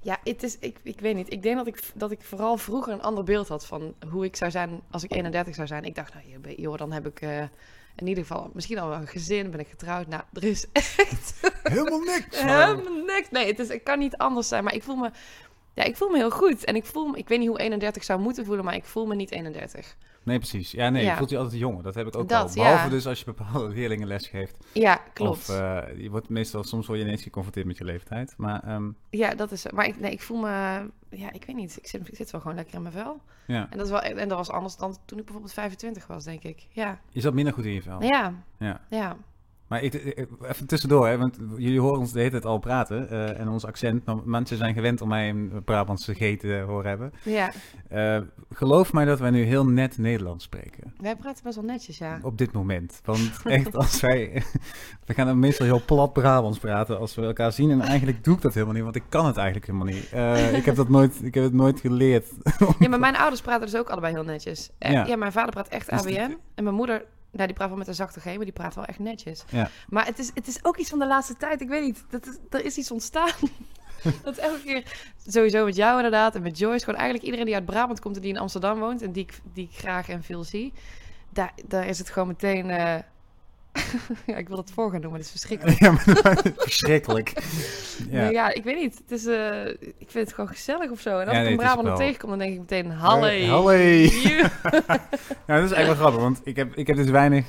[0.00, 1.32] ja, het is, ik, ik weet niet.
[1.32, 4.36] Ik denk dat ik, dat ik vooral vroeger een ander beeld had van hoe ik
[4.36, 5.84] zou zijn als ik 31 zou zijn.
[5.84, 7.40] Ik dacht, nou joh, dan heb ik eh,
[7.96, 10.06] in ieder geval misschien al wel een gezin, ben ik getrouwd.
[10.06, 12.40] Nou, er is echt Helemaal niks!
[12.40, 13.30] helemaal niks.
[13.30, 15.10] Nee, het, is, het kan niet anders zijn, maar ik voel me...
[15.74, 16.64] Ja, ik voel me heel goed.
[16.64, 19.06] En ik voel me, ik weet niet hoe 31 zou moeten voelen, maar ik voel
[19.06, 19.96] me niet 31.
[20.24, 20.70] Nee, precies.
[20.70, 21.16] Ja, nee, je Ja.
[21.16, 21.82] voelt je altijd jonger.
[21.82, 22.54] Dat heb ik ook Dat, al.
[22.54, 22.88] Behalve ja.
[22.88, 24.56] dus als je bepaalde leerlingen les geeft.
[24.72, 25.38] Ja, klopt.
[25.38, 28.34] Of eh, je wordt meestal, soms word je ineens geconfronteerd met je leeftijd.
[28.36, 29.66] Maar ehm, Ja, dat is...
[29.70, 30.48] Maar ik, nee, ik voel me...
[31.10, 31.76] Ja, ik weet niet.
[31.76, 33.20] Ik zit, ik zit wel gewoon lekker in mijn vel.
[33.46, 36.24] ja, En dat, is wel, en dat was anders dan toen ik bijvoorbeeld 25 was,
[36.24, 36.66] denk ik.
[36.70, 37.00] Ja.
[37.10, 38.02] je zat minder goed in je vel.
[38.02, 38.80] Ja, Ja.
[38.90, 39.16] ja.
[39.72, 43.10] Maar even tussendoor, hè, want jullie horen ons de hele tijd al praten.
[43.10, 44.04] eh, en ons accent.
[44.04, 47.12] Nou, mensen zijn gewend om mij een Brabantse G te horen hebben.
[47.22, 47.50] Ja,
[47.88, 48.18] Eh,
[48.52, 50.94] geloof mij dat wij nu heel net Nederlands spreken.
[51.00, 52.18] wij praten best wel netjes, ja.
[52.22, 53.00] Op dit moment.
[53.04, 54.42] Want echt, als wij...
[55.06, 57.70] we gaan dan meestal heel plat Brabants praten als we elkaar zien.
[57.70, 60.08] En eigenlijk doe ik dat helemaal niet, want ik kan het eigenlijk helemaal niet.
[60.12, 62.26] Eh, ik, heb dat nooit, ik heb het nooit geleerd.
[62.78, 64.70] Ja, maar mijn ouders praten dus ook allebei heel netjes.
[64.78, 65.06] Ja.
[65.06, 66.36] Ja, mijn vader praat echt Dus ABN.
[66.54, 68.84] En mijn moeder, nou, die praat wel met een zachte G, maar die praat wel
[68.84, 69.44] echt netjes.
[69.48, 69.70] Ja.
[69.88, 71.60] Maar het is, het is ook iets van de laatste tijd.
[71.60, 73.32] Ik weet niet, dat is, er is iets ontstaan.
[74.24, 76.84] dat elke keer, sowieso met jou inderdaad, en met Joyce.
[76.84, 79.02] Gewoon eigenlijk iedereen die uit Brabant komt en die in Amsterdam woont.
[79.02, 80.72] En die ik, die ik graag en veel zie.
[81.28, 82.70] Daar, daar is het gewoon meteen...
[82.70, 82.98] eh,
[84.26, 85.78] ja, ik wil het voor gaan doen, maar het is verschrikkelijk.
[85.78, 86.04] ja, maar
[86.56, 87.32] verschrikkelijk.
[88.10, 88.22] Ja.
[88.22, 88.28] Ja.
[88.30, 88.98] ja, ik weet niet.
[88.98, 89.66] Het is, eh,
[89.98, 91.10] ik vind het gewoon gezellig of zo.
[91.18, 92.90] En als Ja, ik een het wel- tegenkom, dan denk ik meteen...
[92.90, 93.46] Halle.
[93.46, 94.00] Halle.
[94.22, 94.48] You.
[95.46, 97.46] Ja, dat is eigenlijk wel grappig, want ik heb, ik heb dus weinig...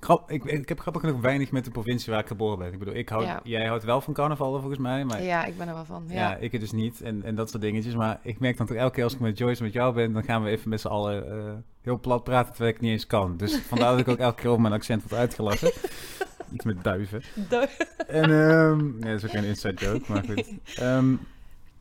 [0.00, 2.72] Grap, ik, ik heb grappig genoeg weinig met de provincie waar ik geboren ben.
[2.72, 3.40] Ik bedoel, ik houd, Ja.
[3.44, 5.44] jij houdt wel van carnaval volgens mij, maar ja.
[5.44, 6.04] Ik ben er wel van.
[6.08, 6.36] Ja.
[6.36, 7.94] ik dus niet en, en dat soort dingetjes.
[7.94, 10.24] Maar ik merk dan toch elke keer als ik met Joyce met jou ben, dan
[10.24, 11.52] gaan we even met z'n allen eh,
[11.82, 13.36] heel plat praten terwijl ik niet eens kan.
[13.36, 15.72] Dus vandaar dat ik ook elke keer over mijn accent word uitgelachen.
[16.52, 17.22] Iets met duiven.
[17.48, 17.66] Do-
[18.06, 20.44] En ehm ja, dat is ook een inside joke, maar goed.
[20.76, 21.14] Ehm,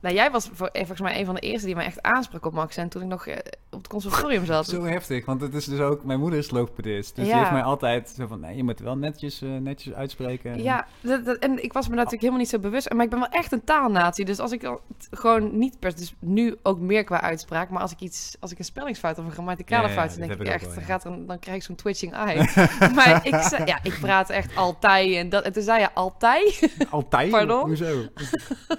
[0.02, 2.46] Nou, jij was voor, eh, volgens mij een van de eerste die mij echt aansprak
[2.46, 3.38] op mijn accent toen ik nog eh,
[3.72, 4.66] op het conservatorium zat.
[4.68, 6.04] Zo heftig, want het is dus ook...
[6.04, 8.40] Mijn moeder is logopedist, dus die heeft mij altijd zo van...
[8.40, 10.64] Nee, je moet wel netjes, eh, netjes uitspreken.
[10.64, 12.94] Ja, dat, dat- en ik was me natuurlijk helemaal niet zo bewust.
[12.94, 14.26] Maar ik ben wel echt een taalnatie.
[14.26, 14.82] Dus als ik al
[15.12, 15.96] gewoon niet per...
[15.96, 17.70] Dus nu ook meer qua uitspraak.
[17.70, 18.36] Maar als ik iets...
[18.40, 20.10] Als ik een spellingsfout of een grammaticale Ja, fout...
[20.18, 20.66] dan denk ik echt...
[20.66, 22.38] wel, dan, gaat er, dan krijg ik zo'n twitching eye.
[22.96, 25.16] maar ik, zei- ja, ik praat echt altijd.
[25.16, 26.76] En, dat, en toen zei je altijd.
[26.90, 27.30] Altijd?
[27.38, 27.68] Pardon?
[27.68, 28.02] Hoezo?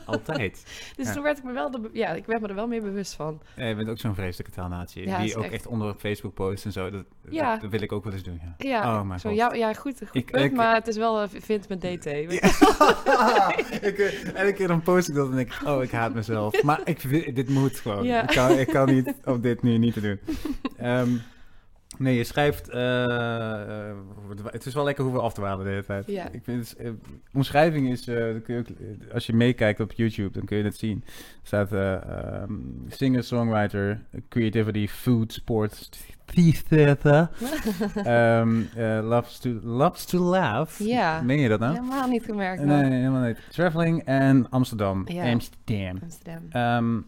[0.06, 0.64] Altijd.
[0.96, 1.14] Dus Ja.
[1.14, 1.70] toen werd ik me wel...
[1.70, 3.40] De, ja, ik werd me er wel meer bewust van.
[3.56, 5.06] Ja, je bent ook zo'n vreselijke taalnatie.
[5.06, 6.90] Ja, die ook echt- echt onder Facebook post en zo.
[6.90, 7.52] Dat, Ja.
[7.52, 8.54] dat, dat wil ik ook wel eens doen, ja.
[8.68, 11.20] Ja, Oh mijn zo, ja, ja goed, goed Ik- punt, ik- maar het is wel
[11.22, 12.06] eh, vind met DT.
[12.06, 16.62] ik, eh, elke keer dan post ik dat en denk ik, oh, ik haat mezelf.
[16.62, 18.04] Maar ik, dit moet gewoon.
[18.04, 18.22] Ja.
[18.22, 20.18] Ik, kan, ik kan niet op dit nu niet te doen.
[20.76, 21.08] Ehm,
[21.98, 22.68] nee, je schrijft...
[22.68, 23.96] eh, eh,
[24.44, 26.06] het is wel lekker hoeveel af te halen de hele tijd.
[26.06, 26.28] Ja.
[26.32, 26.90] Ik vind eh,
[27.32, 28.04] omschrijving is...
[28.04, 28.66] kun je ook,
[29.12, 31.04] als je meekijkt op YouTube, dan kun je het zien.
[31.06, 32.52] Er staat eh, ehm,
[32.88, 35.88] singer-songwriter, creativity, food, sports,
[36.68, 37.28] theater.
[37.94, 40.78] Ehm, eh, loves, to, loves to laugh.
[40.78, 41.22] Ja.
[41.22, 41.74] Meen je dat nou?
[41.74, 42.62] Helemaal niet gemerkt.
[42.62, 42.90] Nee, nog.
[42.90, 43.38] helemaal niet.
[43.50, 45.02] Traveling en Amsterdam.
[45.06, 45.30] Ja.
[45.32, 45.98] Amsterdam.
[46.02, 46.42] Amsterdam.
[46.50, 46.98] Ehm,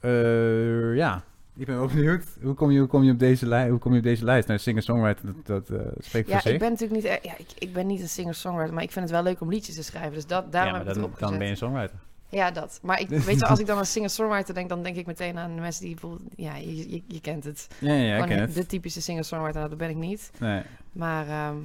[0.00, 1.22] eh, ja,
[1.56, 2.24] ik ben wel benieuwd.
[2.42, 4.48] Hoe kom je, hoe kom je, op, deze li- hoe kom je op deze lijst?
[4.48, 6.52] Nou, singer-songwriter, dat, dat eh, spreekt Ja, voor zich.
[6.52, 7.12] ik ben natuurlijk niet...
[7.12, 9.50] e- Ja, ik, ik ben niet een singer-songwriter, maar ik vind het wel leuk om
[9.50, 10.12] liedjes te schrijven.
[10.12, 11.28] Dus dat, daarom ja, heb het dan, opgezet.
[11.28, 11.96] dan ben je een songwriter.
[12.28, 12.78] Ja, dat.
[12.82, 15.54] Maar ik, weet je, als ik dan aan singer-songwriter denk, dan denk ik meteen aan
[15.54, 16.22] de mensen die bijvoorbeeld...
[16.36, 17.68] Ja, je, je, je kent het.
[17.78, 18.54] Ja, ja, ik ken het.
[18.54, 20.30] De typische singer-songwriter, nou, dat ben ik niet.
[20.38, 20.62] Nee.
[20.92, 21.56] Maar ehm,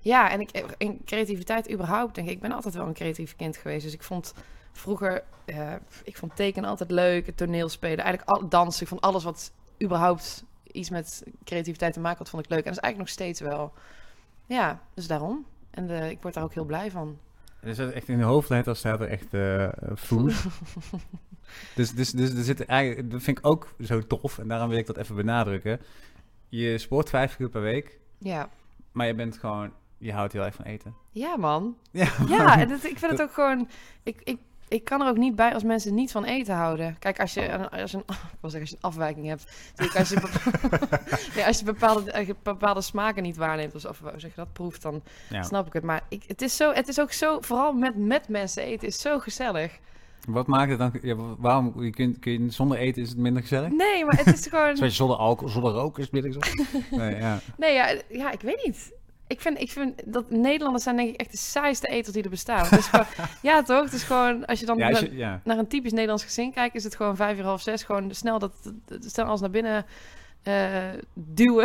[0.00, 3.56] ja, en ik, in creativiteit überhaupt, denk ik, ik ben altijd wel een creatief kind
[3.56, 3.84] geweest.
[3.84, 4.34] Dus ik vond
[4.72, 8.82] vroeger, eh, ik vond tekenen altijd leuk, het toneelspelen, eigenlijk al, dansen.
[8.82, 12.58] Ik vond alles wat überhaupt iets met creativiteit te maken had, vond ik leuk.
[12.58, 13.72] En dat is eigenlijk nog steeds wel.
[14.46, 15.46] Ja, dus daarom.
[15.70, 17.18] En eh, ik word daar ook heel blij van.
[17.60, 19.28] Er zit echt in de hoofdletter staat er echt
[19.98, 20.34] food.
[21.74, 24.38] dus, dus, dus er zit eigenlijk, dat vind ik ook zo tof.
[24.38, 25.80] En daarom wil ik dat even benadrukken.
[26.48, 28.48] Je sport vijf keer per week, Ja.
[28.92, 30.94] maar je bent gewoon, je houdt heel erg van eten.
[31.10, 31.76] Ja, man.
[31.90, 33.68] Ja, Ja, en dat, ik vind het ook gewoon.
[34.02, 34.38] Ik, ik,
[34.72, 36.96] ik kan er ook niet bij als mensen niet van eten houden.
[36.98, 38.04] Kijk, als je, een- als je, een,
[38.40, 39.44] als je een afwijking hebt.
[39.96, 41.00] Als je, bepa-
[41.34, 45.42] nee, als je bepaalde, bepaalde smaken niet waarneemt, of, zeg je dat, proeft, dan Ja.
[45.42, 45.82] snap ik het.
[45.82, 49.00] Maar ik, het, is zo, het is ook zo, vooral met, met mensen eten, is
[49.00, 49.78] zo gezellig.
[50.28, 50.92] Wat maakt het dan?
[51.02, 51.82] Ja, waarom?
[51.82, 53.70] Je kunt, kun je, zonder eten is het minder gezellig?
[53.70, 54.76] Nee, maar het is gewoon.
[54.76, 56.90] Zoals zonder alcohol, zonder roken is het minder gezellig?
[56.90, 57.38] Nee, ja.
[57.56, 58.92] Nee, ja, ja, ik weet niet.
[59.32, 62.30] Ik vind, ik vind dat Nederlanders zijn denk ik echt de saaiste eters die er
[62.30, 62.64] bestaan.
[62.64, 63.06] Het is gewoon,
[63.42, 63.84] ja, toch?
[63.84, 65.40] Het is gewoon, als je dan Ja, als naar, je, ja.
[65.44, 67.82] naar een typisch Nederlands gezin kijkt, is het gewoon vijf uur half zes.
[67.82, 68.52] Gewoon snel dat,
[69.00, 69.86] snel als naar binnen
[70.42, 71.64] eh, duwen.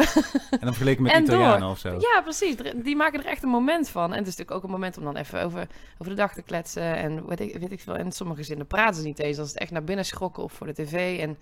[0.49, 1.69] En dan vergeleken met En Italianen door.
[1.69, 1.97] of zo.
[1.99, 2.55] ja, precies.
[2.75, 4.11] Die maken er echt een moment van.
[4.11, 6.41] En het is natuurlijk ook een moment om dan even over, over de dag te
[6.41, 6.95] kletsen.
[6.95, 7.95] En weet ik, weet ik veel.
[7.95, 9.37] En sommige gezinnen praten ze niet eens.
[9.37, 11.19] Is het echt naar binnen schrokken of voor de tv.
[11.19, 11.37] En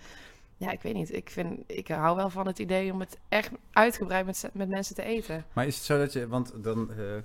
[0.58, 1.14] ja, ik weet niet.
[1.14, 4.96] Ik, vind, ik hou wel van het idee om het echt uitgebreid met, met mensen
[4.96, 5.46] te eten.
[5.54, 7.18] Maar is het zo dat je, want dan, eh,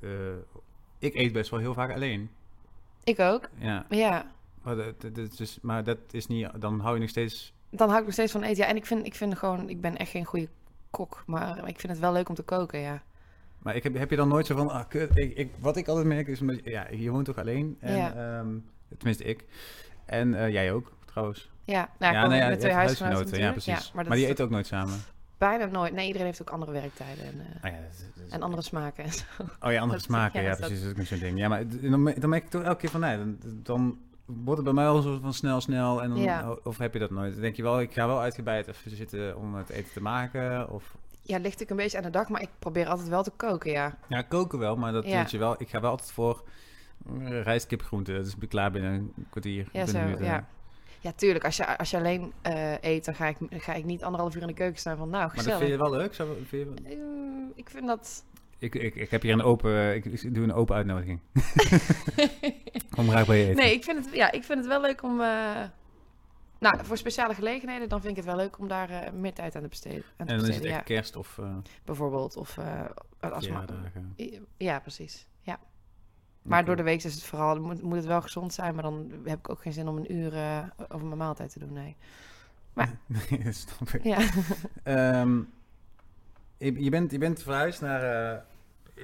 [0.00, 0.36] eh,
[0.98, 2.30] ik eet best wel heel vaak alleen.
[3.04, 3.48] Ik ook.
[3.58, 4.32] Ja, Ja.
[4.62, 7.86] maar dat, dat is dus, maar dat is niet, dan hou je nog steeds, Dan
[7.88, 8.56] hou ik nog steeds van eten.
[8.56, 10.48] Ja, en ik vind, ik vind gewoon, ik ben echt geen goede
[10.90, 11.22] kok.
[11.26, 13.02] Maar ik vind het wel leuk om te koken, ja.
[13.58, 15.88] maar ik heb, heb je dan nooit zo van, ah, kut, ik, ik, wat ik
[15.88, 17.76] altijd merk is, ja, je woont toch alleen?
[17.80, 18.12] En, Ja.
[18.38, 18.48] ehm,
[18.96, 19.44] tenminste ik.
[20.04, 21.50] En eh, jij ook, trouwens.
[21.70, 23.86] Ja, nou, ja, nee, ja, met twee huisgenoten ja precies.
[23.94, 24.94] Ja, maar, die eten ook nooit samen.
[25.38, 25.92] bijna nooit.
[25.92, 28.42] Nee, iedereen heeft ook andere werktijden en, eh, Ah ja, dat is- dat is- en
[28.42, 29.04] andere smaken.
[29.04, 29.24] en zo.
[29.38, 30.42] Oh ja, andere Dat- smaken.
[30.42, 30.82] ja, precies.
[30.82, 31.38] Dat is ook zo'n ding.
[31.38, 34.64] Ja, maar dan, dan merk ik toch elke keer van, nee, dan, dan wordt het
[34.64, 36.02] bij mij al zo van snel, snel.
[36.02, 36.56] En dan, Ja.
[36.64, 37.32] Of heb je dat nooit?
[37.32, 40.70] Dan denk je wel, ik ga wel uitgebreid even zitten om het eten te maken.
[40.70, 43.30] Of, Ja, ligt ik een beetje aan de dag, maar ik probeer altijd wel te
[43.36, 43.96] koken, ja.
[44.08, 45.18] ja, koken wel, maar dat Ja.
[45.18, 45.54] weet je wel.
[45.58, 46.42] Ik ga wel altijd voor
[47.20, 48.12] uh, rijst, kip, groente.
[48.12, 49.64] Dus ik ben klaar binnen een kwartier.
[49.72, 50.24] Ja, 20 zo, minuten.
[50.24, 50.46] ja.
[51.00, 51.44] Ja, tuurlijk.
[51.44, 54.40] Als je, als je alleen eh, eet, dan ga ik, ga ik niet anderhalf uur
[54.40, 55.58] in de keuken staan van, nou, Maar dat gezellig.
[55.58, 56.14] vind je wel leuk?
[56.14, 58.24] Zou, vind je, Ehm, ik vind dat...
[58.58, 61.20] ik, ik, ik heb hier een open, ik, ik doe een open uitnodiging.
[62.96, 63.56] Kom graag bij je eten.
[63.56, 65.20] nee, ik vind, het, ja, ik vind het wel leuk om...
[65.20, 65.62] eh,
[66.58, 69.54] nou, voor speciale gelegenheden, dan vind ik het wel leuk om daar eh, meer tijd
[69.56, 70.04] aan te besteden.
[70.16, 70.80] Aan te En dan is het echt ja.
[70.80, 72.84] kerst of uh, Bijvoorbeeld, of uh,
[73.20, 73.48] als.
[74.56, 75.26] Ja, precies.
[76.42, 79.12] Maar door de week is het vooral, moet, moet het wel gezond zijn, maar dan
[79.24, 81.96] heb ik ook geen zin om een uur eh, over mijn maaltijd te doen, nee.
[82.72, 82.96] Maar-
[83.30, 84.04] nee, dat snap ik.
[84.04, 84.18] Ja,
[84.82, 85.38] Ehm,
[86.56, 88.02] je, je bent, je bent verhuisd naar...
[88.02, 88.38] eh,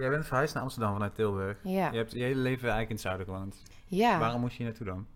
[0.01, 1.59] jij bent verhuisd naar Amsterdam vanuit Tilburg.
[1.63, 1.91] ja.
[1.91, 3.63] Je hebt je hele leven eigenlijk in het zuiden gewoond.
[3.87, 4.19] ja.
[4.19, 5.07] Waarom moest je hier naartoe dan?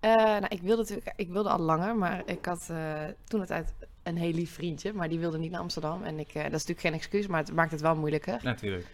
[0.00, 2.70] Eh, nou, ik wilde, natuurlijk, ik wilde al langer, maar ik had
[3.24, 6.02] toen het uit een heel lief vriendje, maar die wilde niet naar Amsterdam.
[6.02, 8.38] En ik, dat is natuurlijk geen excuus, maar het maakt het wel moeilijker.
[8.42, 8.86] Natuurlijk.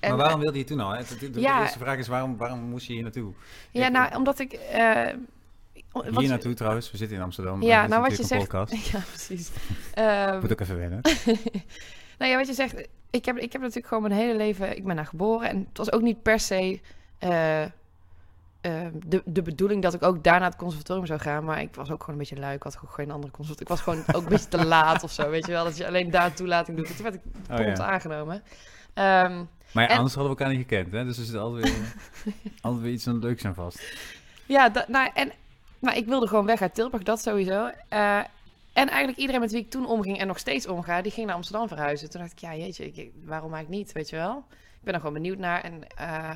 [0.00, 0.90] En, maar waarom wilde je toen al?
[0.90, 1.02] Hè?
[1.04, 1.60] De, de- de Ja.
[1.60, 3.32] eerste vraag is, waarom, waarom moest je hier naartoe?
[3.70, 4.58] Ja, nou, omdat ik...
[5.92, 7.62] wat Hier naartoe trouwens, we zitten in Amsterdam.
[7.62, 8.40] Ja, nou wat je zegt...
[8.48, 8.72] podcast.
[8.92, 9.50] Ja, precies.
[9.94, 11.00] Ehm, Moet ook even wennen.
[12.18, 12.74] nou ja, wat je zegt,
[13.10, 15.78] ik heb, ik heb natuurlijk gewoon mijn hele leven, ik ben daar geboren en het
[15.78, 16.80] was ook niet per se
[17.18, 17.70] eh, eh,
[19.06, 22.00] de, de bedoeling dat ik ook daarna het conservatorium zou gaan, maar ik was ook
[22.00, 24.36] gewoon een beetje lui, ik had ook geen andere conservatorium, ik was gewoon ook een
[24.36, 26.86] beetje te laat of zo, weet je wel, dat je alleen daar toelating doet.
[26.96, 27.74] Toen werd ik Oh, ja.
[27.84, 28.42] aangenomen.
[28.94, 30.92] Ehm, Maar ja, En- anders hadden we elkaar niet gekend.
[30.92, 31.04] Hè?
[31.04, 31.94] Dus er zit altijd weer,
[32.60, 33.94] altijd weer iets leuks aan vast.
[34.46, 35.32] ja, dat, nou, en
[35.78, 37.70] nou, ik wilde gewoon weg uit Tilburg, dat sowieso.
[37.88, 38.18] Eh,
[38.72, 41.34] en eigenlijk iedereen met wie ik toen omging en nog steeds omga, die ging naar
[41.34, 42.10] Amsterdam verhuizen.
[42.10, 44.44] Toen dacht ik, ja jeetje, ik, waarom eigenlijk niet, weet je wel.
[44.50, 45.60] Ik ben er gewoon benieuwd naar.
[45.60, 46.30] En eh,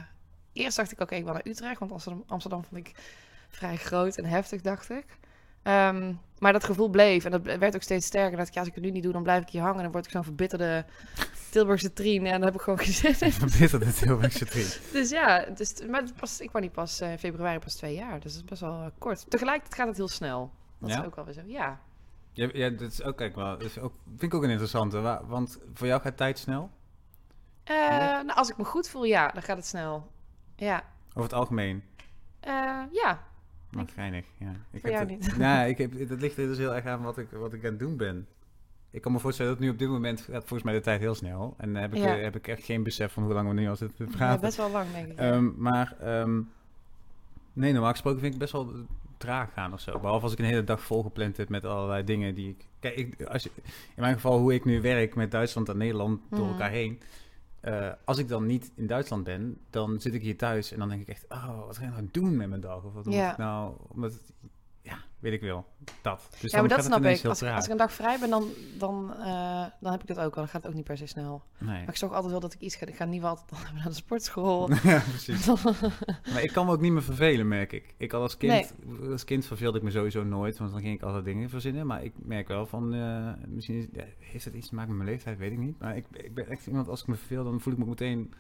[0.53, 2.95] eerst dacht ik, oké, ik wil naar Utrecht, want Amsterdam, Amsterdam vond ik
[3.49, 5.05] vrij groot en heftig, dacht ik.
[5.63, 8.37] Ehm, maar dat gevoel bleef en dat werd ook steeds sterker.
[8.37, 9.83] Dat ik, ja, als ik het nu niet doe, dan blijf ik hier hangen.
[9.83, 10.85] Dan word ik zo'n verbitterde
[11.51, 12.27] Tilburgse trien.
[12.27, 13.33] En dan heb ik gewoon in.
[13.33, 14.81] Verbitterde Tilburgse triet.
[14.93, 18.21] Dus ja, dus, maar het pas, ik was niet pas eh, februari, pas twee jaar.
[18.21, 19.31] Dus dat is best wel eh, kort.
[19.31, 20.51] Tegelijkertijd gaat het heel snel.
[20.79, 21.01] Dat Ja?
[21.01, 21.41] is ook wel weer zo.
[21.47, 21.81] Ja.
[22.33, 25.01] Ja, ja, dat is ook, kijk wel, dat is ook, vind ik ook een interessante.
[25.01, 26.71] wa- Want voor jou gaat tijd snel?
[27.65, 30.11] Eh, nou, als ik me goed voel, ja, dan gaat het snel.
[30.57, 30.83] Ja.
[31.09, 31.83] Over het algemeen.
[32.41, 33.23] Eh, ja.
[33.73, 34.53] Maar geinig, ja.
[34.71, 35.37] Ik heb het- niet.
[35.39, 37.71] Nou, ik heb, dat ligt er dus heel erg aan wat ik, wat ik aan
[37.71, 38.27] het doen ben.
[38.91, 41.15] Ik kan me voorstellen dat nu op dit moment gaat volgens mij de tijd heel
[41.15, 41.55] snel.
[41.59, 42.17] En dan heb ik, Ja.
[42.17, 44.17] eh, heb ik echt geen besef van hoe lang we nu al zitten te ja,
[44.17, 44.41] praten.
[44.41, 45.19] best wel lang, denk ik.
[45.19, 46.41] Ehm, maar ehm,
[47.53, 48.73] nee, normaal gesproken vind ik best wel
[49.17, 49.99] traag gaan of zo.
[49.99, 52.67] Behalve als ik een hele dag volgepland heb met allerlei dingen die ik...
[52.81, 53.51] Kijk, ik, als je,
[53.95, 56.49] in mijn geval hoe ik nu werk met Duitsland en Nederland door Mhm.
[56.51, 57.01] elkaar heen.
[57.63, 60.89] Eh, als ik dan niet in Duitsland ben, dan zit ik hier thuis en dan
[60.89, 61.25] denk ik echt...
[61.29, 62.85] Oh, wat ga je nou doen met mijn dag?
[62.85, 63.33] Of wat moet Ja.
[63.33, 63.77] ik nou...
[63.89, 64.21] Omdat
[65.23, 65.65] weet ik wel.
[66.01, 66.29] Dat.
[66.41, 67.25] Dus ja, maar dat snap ik.
[67.25, 67.47] Als, ik.
[67.47, 67.57] traag.
[67.57, 70.45] als ik een dag vrij ben, dan, dan, eh, dan heb ik dat ook wel.
[70.45, 71.43] Dan gaat het ook niet per se snel.
[71.59, 71.69] Nee.
[71.69, 72.87] Maar ik zorg altijd wel dat ik iets ga.
[72.87, 74.71] Ik ga niet wel altijd naar de sportschool.
[74.83, 75.47] ja, precies.
[76.33, 77.95] Maar ik kan me ook niet meer vervelen, merk ik.
[77.97, 78.75] Ik had als kind,
[79.11, 81.87] als kind verveelde ik me sowieso nooit, want dan ging ik altijd dingen verzinnen.
[81.87, 84.99] Maar ik merk wel van, eh, misschien is, ja, heeft het iets te maken met
[84.99, 85.79] mijn leeftijd, weet ik niet.
[85.79, 88.33] Maar ik, ik ben echt iemand, als ik me verveel, dan voel ik me meteen,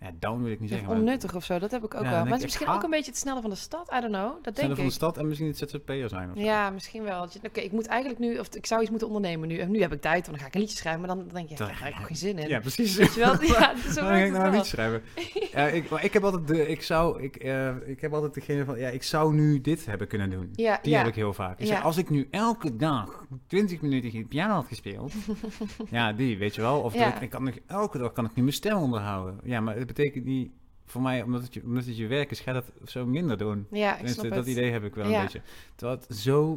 [0.00, 0.88] ja, down wil ik niet Of zeggen.
[0.88, 2.18] maar onnuttig of zo, dat heb ik ook Ja, wel.
[2.22, 3.92] Maar het is misschien ook een beetje het snelle van de stad.
[3.96, 4.44] I don't know.
[4.44, 6.42] Dat Sneller denk van de stad en misschien het ZZP'er zijn of zo.
[6.42, 7.28] Ja, misschien wel.
[7.42, 9.58] Oké, ik moet eigenlijk nu, of ik zou iets moeten ondernemen nu.
[9.58, 11.00] En nu heb ik tijd, want dan ga ik een liedje schrijven.
[11.00, 12.48] Maar dan denk je, ja, daar heb ik ook geen zin in.
[12.48, 12.96] Ja, precies.
[12.96, 13.42] Weet je wel?
[13.60, 15.02] Ja, zo Dan ga ik nou een liedje schrijven.
[15.54, 18.64] ja, ik, maar ik heb altijd de, ik zou, ik, eh, ik heb altijd degene
[18.64, 20.50] van, ja, ik zou nu dit hebben kunnen doen.
[20.52, 21.58] Ja, Die heb ik heel vaak.
[21.58, 25.12] Ik zeg, als ik nu elke dag 20 minuten piano had gespeeld.
[25.90, 26.80] ja, die, weet je wel.
[26.80, 29.40] Of ik, ik kan nog, elke dag kan ik nu mijn stem onderhouden.
[29.44, 30.50] Ja, maar betekent niet
[30.86, 33.66] voor mij, omdat het je, omdat het je werk is, ga dat zo minder doen.
[33.70, 34.46] Ja, ik snap dat het.
[34.46, 35.16] idee heb ik wel Ja.
[35.16, 35.42] een beetje.
[35.74, 36.52] Terwijl het zo...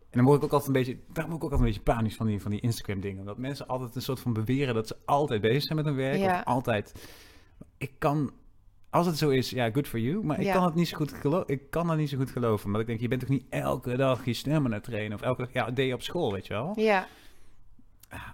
[0.00, 1.92] En dan word ik ook altijd een beetje, daar word ik ook altijd een beetje
[1.94, 3.18] panisch van die, van die Instagram dingen.
[3.20, 6.18] Omdat mensen altijd een soort van beweren dat ze altijd bezig zijn met hun werk.
[6.18, 6.38] Ja.
[6.38, 7.08] Of altijd...
[7.78, 8.32] Ik kan...
[8.90, 10.24] Als het zo is, ja, good for you.
[10.24, 11.48] Maar ik kan het niet zo goed geloven.
[11.48, 12.70] Ik kan dat niet zo goed geloven.
[12.70, 15.14] Maar ik denk, je bent toch niet elke dag je stem aan het trainen?
[15.18, 16.72] Of elke dag, ja, deed je op school, weet je wel?
[16.76, 17.06] Ja.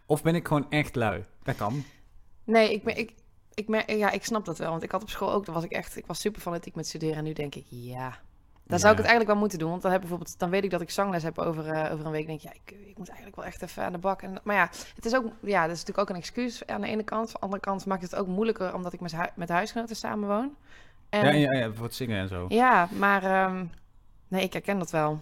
[0.07, 1.25] Of ben ik gewoon echt lui?
[1.43, 1.85] Dat kan.
[2.45, 3.13] Nee, ik, ben, ik,
[3.57, 4.71] ik, mer- ja, ik snap dat wel.
[4.71, 6.87] Want ik had op school ook, dan was ik echt, ik was super fanatiek met
[6.87, 7.17] studeren.
[7.17, 8.19] En nu denk ik, ja,
[8.67, 9.71] dan zou ik het eigenlijk wel moeten doen.
[9.71, 12.13] Want dan, heb bijvoorbeeld, dan weet ik dat ik zangles heb over, eh, over een
[12.13, 12.27] week.
[12.27, 14.23] denk ik, ja, ik, ik moet eigenlijk wel echt even aan de bak.
[14.23, 16.87] En, maar ja, het is ook, ja, dat is natuurlijk ook een excuus aan de
[16.87, 17.27] ene kant.
[17.29, 20.55] Aan de andere kant maakt het ook moeilijker omdat ik met, hu- met huisgenoten samenwoon.
[21.09, 22.47] En, Ja, ja, ja, voor het zingen en zo.
[22.49, 23.65] ja, maar ehm,
[24.29, 25.21] nee, ik herken dat wel.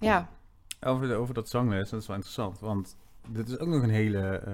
[0.00, 0.28] Ja,
[0.80, 2.58] Over, de, over dat zangles, dat is wel interessant.
[2.60, 2.96] Want
[3.28, 4.52] dit is ook nog een hele, eh,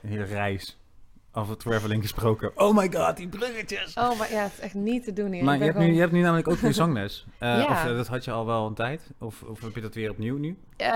[0.00, 0.78] een hele reis.
[1.38, 2.50] Over traveling gesproken.
[2.54, 3.94] Oh my god, die bruggetjes!
[3.94, 5.44] Oh, maar ja, het is echt niet te doen hier.
[5.44, 7.26] maar je hebt, nu, je hebt nu namelijk ook weer zangles.
[7.38, 7.70] Eh, Ja.
[7.70, 9.10] Of eh, dat had je al wel een tijd?
[9.18, 10.56] Of, of heb je dat weer opnieuw nu?
[10.76, 10.88] Eh,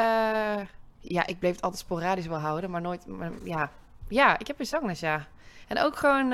[1.00, 3.06] ja, ik bleef het altijd sporadisch wel houden, maar nooit...
[3.06, 3.70] Maar, ja.
[4.08, 5.26] ja, ik heb een zangles, ja.
[5.68, 6.30] En ook gewoon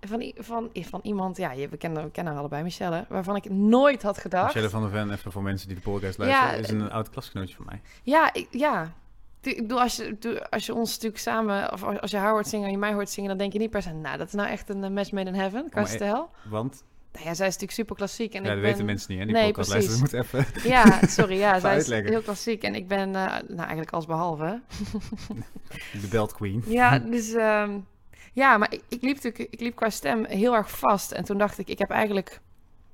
[0.00, 1.36] van, van, van iemand...
[1.36, 3.04] Ja, je- we kennen, we kennen haar allebei, Michelle.
[3.08, 4.46] Waarvan ik nooit had gedacht...
[4.54, 6.90] Michelle van der Ven, even voor mensen die de podcast Ja, luisteren, is eh, een
[6.90, 7.80] oud klasgenootje van mij.
[8.02, 8.92] Ja, ik, ja.
[9.46, 11.72] Ik bedoel, als je, als je ons natuurlijk samen...
[11.72, 13.28] Of als je haar hoort zingen en je mij hoort zingen...
[13.28, 13.92] dan denk je niet per se...
[13.92, 16.30] Nou, dat is nou echt een eh, match made in heaven, qua e- stijl.
[16.48, 18.34] Want, Nou ja, zij is natuurlijk super klassiek.
[18.34, 18.70] En ja, ik dat ben...
[18.70, 19.24] weten mensen niet, hè?
[19.26, 20.00] Die Nee, podcast precies.
[20.00, 20.46] moet even...
[20.74, 22.62] Ja, sorry, ja, zij is heel klassiek.
[22.62, 24.60] En ik ben, eh, nou eigenlijk als behalve.
[26.02, 26.62] De Belt Queen.
[26.80, 27.78] Ja, dus ehm,
[28.32, 31.12] ja, maar ik, ik liep natuurlijk, ik liep qua stem heel erg vast.
[31.12, 32.40] En toen dacht ik, ik heb eigenlijk.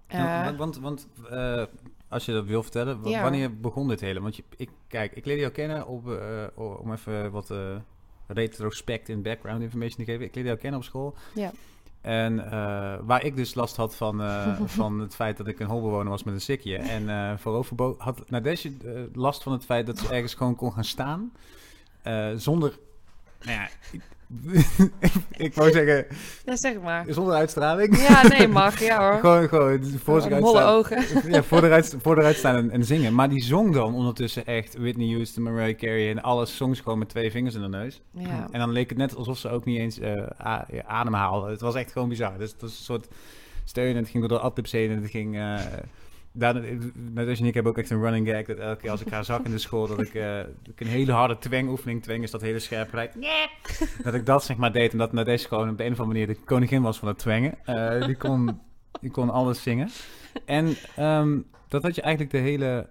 [0.06, 1.62] eh, Ja, want want eh,
[2.10, 3.22] als je dat wil vertellen, Ja.
[3.22, 4.20] wanneer begon dit hele?
[4.20, 7.76] Want je, ik, kijk, ik leerde jou kennen op, eh, om even wat eh,
[8.26, 10.26] retrospect in background information te geven.
[10.26, 11.14] Ik leerde jou kennen op school.
[11.34, 11.52] Ja.
[12.00, 14.20] En eh, waar ik dus last had van,
[14.80, 16.76] van het feit dat ik een holbewoner was met een sikje.
[16.76, 18.72] En vooroverbo had Nadesje
[19.12, 21.32] last van het feit dat ze ergens gewoon kon gaan staan.
[22.36, 22.78] zonder,
[23.42, 23.68] nou ja,
[25.36, 26.06] ik, wou zeggen,
[26.44, 27.04] ja, zeg maar.
[27.08, 27.98] zonder uitstraling.
[28.08, 28.80] Ja, nee, mag.
[28.80, 29.20] Ja hoor.
[29.30, 30.68] Gewoon, gewoon voor zich uitstaan.
[30.68, 31.04] ogen.
[31.32, 33.14] Ja, voor eruit, voor eruit staan en, en zingen.
[33.14, 37.08] Maar die zong dan ondertussen echt Whitney Houston, Mariah Carey en alles songs gewoon met
[37.08, 38.00] twee vingers in de neus.
[38.10, 38.48] Ja.
[38.50, 41.50] En dan leek het net alsof ze ook niet eens eh, a- ja, adem haalde.
[41.50, 42.38] Het was echt gewoon bizar.
[42.38, 43.08] Dus het was een soort
[43.64, 45.36] steun en het ging door de adlibs heen en het ging...
[45.36, 45.58] eh
[46.38, 49.10] als je en ik hebben ook echt een running gag dat elke keer als ik
[49.10, 52.30] haar zag in de school dat ik, eh, ik een hele harde twengoefening, tweng is
[52.30, 53.16] dat hele scherp geluid,
[54.02, 56.18] dat ik dat zeg maar deed en dat Nadesh gewoon op de een of andere
[56.18, 57.58] manier de koningin was van het twengen.
[57.64, 58.60] Eh, die, kon,
[59.00, 59.88] die kon alles zingen.
[60.44, 62.88] En ehm, dat had je eigenlijk de hele,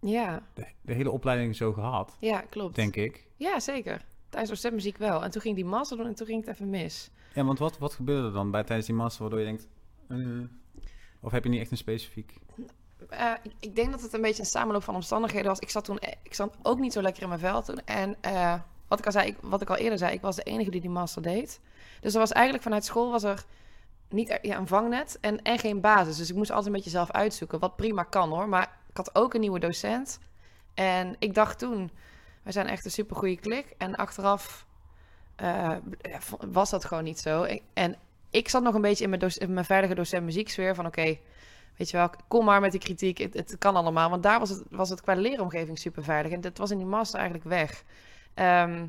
[0.00, 2.74] Ja, de, de hele opleiding zo gehad, ja, klopt.
[2.74, 3.26] denk ik.
[3.36, 4.04] Ja, zeker.
[4.28, 5.24] Tijdens stemmuziek wel.
[5.24, 7.10] En toen ging die master doen en toen ging het even mis.
[7.34, 9.68] Ja, want wat, wat gebeurde er dan bij tijdens die master waardoor je denkt...
[10.08, 10.18] eh,
[11.20, 12.32] of heb je niet echt een specifiek...
[13.10, 15.58] Eh, ik- denk dat het een beetje een samenloop van omstandigheden was.
[15.58, 17.80] Ik zat toen eh, ik zat ook niet zo lekker in mijn vel toen.
[17.84, 18.54] En eh,
[18.88, 20.80] wat, ik al zei, ik, wat ik al eerder zei, ik was de enige die
[20.80, 21.60] die master deed.
[22.00, 23.44] Dus er was eigenlijk vanuit school was er
[24.08, 26.16] niet ja, een vangnet en, en geen basis.
[26.16, 27.58] Dus ik moest altijd een beetje zelf uitzoeken.
[27.58, 28.48] Wat prima kan hoor.
[28.48, 30.18] Maar ik had ook een nieuwe docent.
[30.74, 31.90] En ik dacht toen,
[32.42, 33.74] wij zijn echt een supergoeie klik.
[33.78, 34.66] En achteraf
[36.50, 37.46] was dat gewoon niet zo.
[37.74, 37.96] En
[38.30, 41.18] ik zat nog een beetje in mijn, mijn veilige docent muzieksfeer van oké,
[41.76, 44.10] weet je wel, kom maar met die kritiek, het, het kan allemaal.
[44.10, 46.32] Want daar was het, was het qua leeromgeving super veilig.
[46.32, 47.84] En dat was in die master eigenlijk weg.
[48.34, 48.86] Ehm,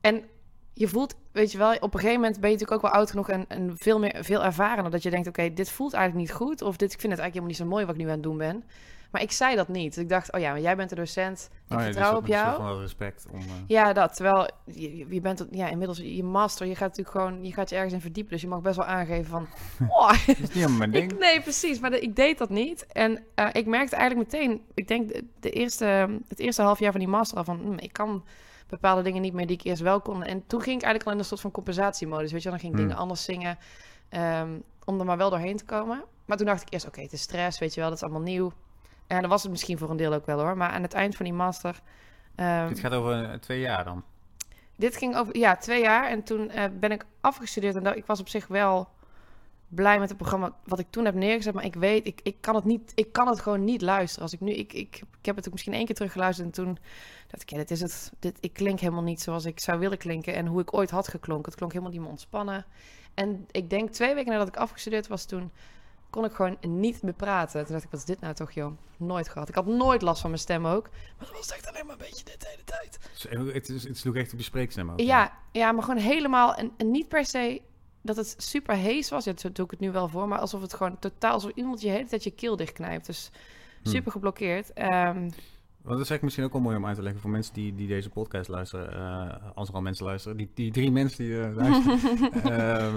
[0.00, 0.24] en
[0.72, 3.10] je voelt, weet je wel, op een gegeven moment ben je natuurlijk ook wel oud
[3.10, 4.90] genoeg en, en veel meer veel ervarener.
[4.90, 6.62] Dat je denkt, oké, dit voelt eigenlijk niet goed.
[6.62, 8.22] Of dit, ik vind het eigenlijk helemaal niet zo mooi wat ik nu aan het
[8.22, 8.64] doen ben.
[9.10, 9.96] Maar ik zei dat niet.
[9.96, 11.48] Ik dacht, oh ja, maar jij bent de docent.
[11.68, 12.62] Ik Oh ja, vertrouw dus op jou.
[12.62, 13.38] wel respect om...
[13.40, 14.16] eh, Ja, dat.
[14.16, 16.66] Terwijl je, je bent ja, inmiddels je master.
[16.66, 18.32] Je gaat natuurlijk gewoon, je gaat je ergens in verdiepen.
[18.32, 19.46] Dus je mag best wel aangeven van,
[19.88, 21.12] oh, dat is niet mijn ding.
[21.12, 21.80] ik, nee, precies.
[21.80, 22.86] Maar de- ik deed dat niet.
[22.86, 25.84] En eh, ik merkte eigenlijk meteen, ik denk de, de eerste,
[26.28, 28.24] het eerste half jaar van die master al van, hm, ik kan
[28.68, 30.22] bepaalde dingen niet meer die ik eerst wel kon.
[30.24, 32.32] En toen ging ik eigenlijk al in een soort van compensatiemodus.
[32.32, 32.58] Weet je, wel.
[32.58, 32.88] dan ging ik Hmm.
[32.88, 33.58] dingen anders zingen
[34.08, 34.50] ehm,
[34.84, 36.04] om er maar wel doorheen te komen.
[36.26, 38.22] Maar toen dacht ik eerst, oké, het is stress, weet je wel, dat is allemaal
[38.22, 38.52] nieuw.
[39.06, 40.56] En dat was het misschien voor een deel ook wel hoor.
[40.56, 41.80] Maar aan het eind van die master...
[42.34, 44.04] ehm, Dit gaat over eh, twee jaar dan.
[44.76, 46.08] dit ging over ja, twee jaar.
[46.08, 47.76] En toen eh, ben ik afgestudeerd.
[47.76, 48.88] En dat, ik was op zich wel
[49.68, 51.54] blij met het programma wat ik toen heb neergezet.
[51.54, 54.22] Maar ik weet, ik, ik, kan, het niet, ik kan het gewoon niet luisteren.
[54.22, 56.46] Als ik nu, ik, ik, ik heb het ook misschien één keer teruggeluisterd.
[56.46, 56.78] En toen
[57.28, 58.12] dacht ik, ja, dit is het.
[58.18, 60.34] Dit, ik klink helemaal niet zoals ik zou willen klinken.
[60.34, 61.46] En hoe ik ooit had geklonken.
[61.46, 62.64] Het klonk helemaal niet meer ontspannen.
[63.14, 65.50] En ik denk twee weken nadat ik afgestudeerd was, toen
[66.16, 67.62] kon ik gewoon niet meer praten.
[67.64, 68.72] Toen dacht ik, wat is dit nou toch, joh?
[68.96, 69.48] Nooit gehad.
[69.48, 70.88] Ik had nooit last van mijn stem ook.
[71.18, 72.98] Maar dat was echt alleen maar een beetje dit de hele tijd.
[73.12, 75.00] Dus, het, is, het sloeg echt op je spreekstem ook.
[75.00, 76.54] Ja, ja, maar gewoon helemaal.
[76.54, 77.62] En, en niet per se
[78.02, 79.24] dat het super hees was.
[79.24, 80.28] Ja, zo doe ik het nu wel voor.
[80.28, 81.32] Maar alsof het gewoon totaal.
[81.32, 83.06] Alsof iemand je hele tijd je keel dichtknijpt.
[83.06, 83.30] Dus
[83.82, 83.88] Hm.
[83.88, 84.70] super geblokkeerd.
[84.74, 87.74] Want dat is eigenlijk misschien ook wel mooi om uit te leggen voor mensen die,
[87.74, 88.92] die deze podcast luisteren.
[88.92, 90.36] eh, als er al mensen luisteren.
[90.36, 91.98] Die, die drie mensen die eh, luisteren.
[92.58, 92.94] Eh,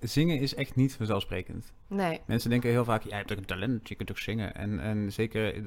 [0.00, 1.72] zingen is echt niet vanzelfsprekend.
[1.88, 2.20] nee.
[2.26, 4.54] Mensen denken heel vaak, jij hebt toch een talent, je kunt toch zingen.
[4.54, 5.62] En, en zeker, eh,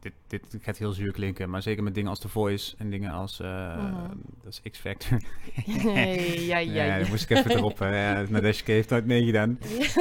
[0.00, 2.90] dit, dit, dit gaat heel zuur klinken, maar zeker met dingen als The Voice en
[2.90, 4.16] dingen als, eh, Mhm.
[4.42, 5.20] dat is X-Factor.
[5.64, 6.98] Ja, ja, Ja, ja.
[6.98, 7.80] daar moest ik even erop.
[7.80, 9.58] Uh, ja, Nadeske heeft nooit meegedaan.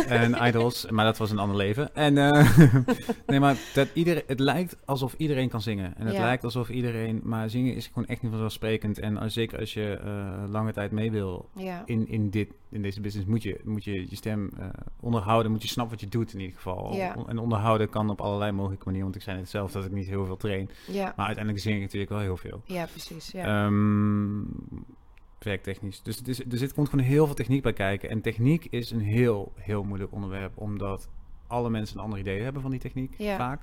[0.08, 1.96] En Idols, maar dat was een ander leven.
[1.96, 2.58] En eh,
[3.28, 5.98] nee, maar dat ieder, het lijkt alsof iedereen kan zingen.
[5.98, 6.22] En het Ja.
[6.22, 9.00] lijkt alsof iedereen, maar zingen is gewoon echt niet vanzelfsprekend.
[9.00, 11.50] En als, zeker als je eh, lange tijd mee wil
[11.86, 14.67] in, in, dit, in deze business, moet je moet je, je stem eh,
[14.99, 16.95] onderhouden, moet je snappen wat je doet in ieder geval.
[16.95, 17.15] Ja.
[17.28, 20.07] En onderhouden kan op allerlei mogelijke manieren, want ik zei net zelf dat ik niet
[20.07, 20.70] heel veel train.
[20.88, 22.61] Ja, Maar uiteindelijk zing ik natuurlijk wel heel veel.
[22.65, 23.32] ja precies.
[23.32, 23.65] Ja.
[23.65, 24.41] Ehm,
[25.39, 26.01] werktechnisch.
[26.01, 28.09] Dus het is, er zit, komt gewoon heel veel techniek bij kijken.
[28.09, 31.09] En techniek is een heel, heel moeilijk onderwerp, omdat
[31.47, 33.38] alle mensen een ander idee hebben van die techniek, Ja.
[33.38, 33.61] vaak.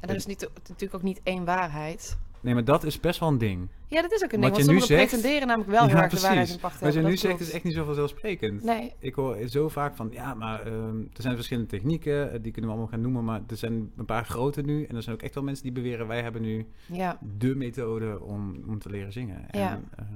[0.00, 2.18] En er is niet, natuurlijk ook niet één waarheid.
[2.42, 3.68] Nee, maar dat is best wel een ding.
[3.86, 4.56] Ja, dat is ook een Wat ding.
[4.56, 6.80] Want je nu sommigen zegt- pretenderen namelijk wel heel Ja, erg de waarheid in pacht
[6.80, 8.62] Wat je nu dat zegt is echt niet zo vanzelfsprekend.
[8.62, 12.52] Nee, Ik hoor zo vaak van, ja, maar ehm, er zijn verschillende technieken, eh, die
[12.52, 14.84] kunnen we allemaal gaan noemen, maar er zijn een paar grote nu.
[14.84, 17.18] En er zijn ook echt wel mensen die beweren, wij hebben nu ja.
[17.36, 19.46] de methode om, om te leren zingen.
[19.50, 19.70] Ja.
[19.70, 20.06] En, ehm,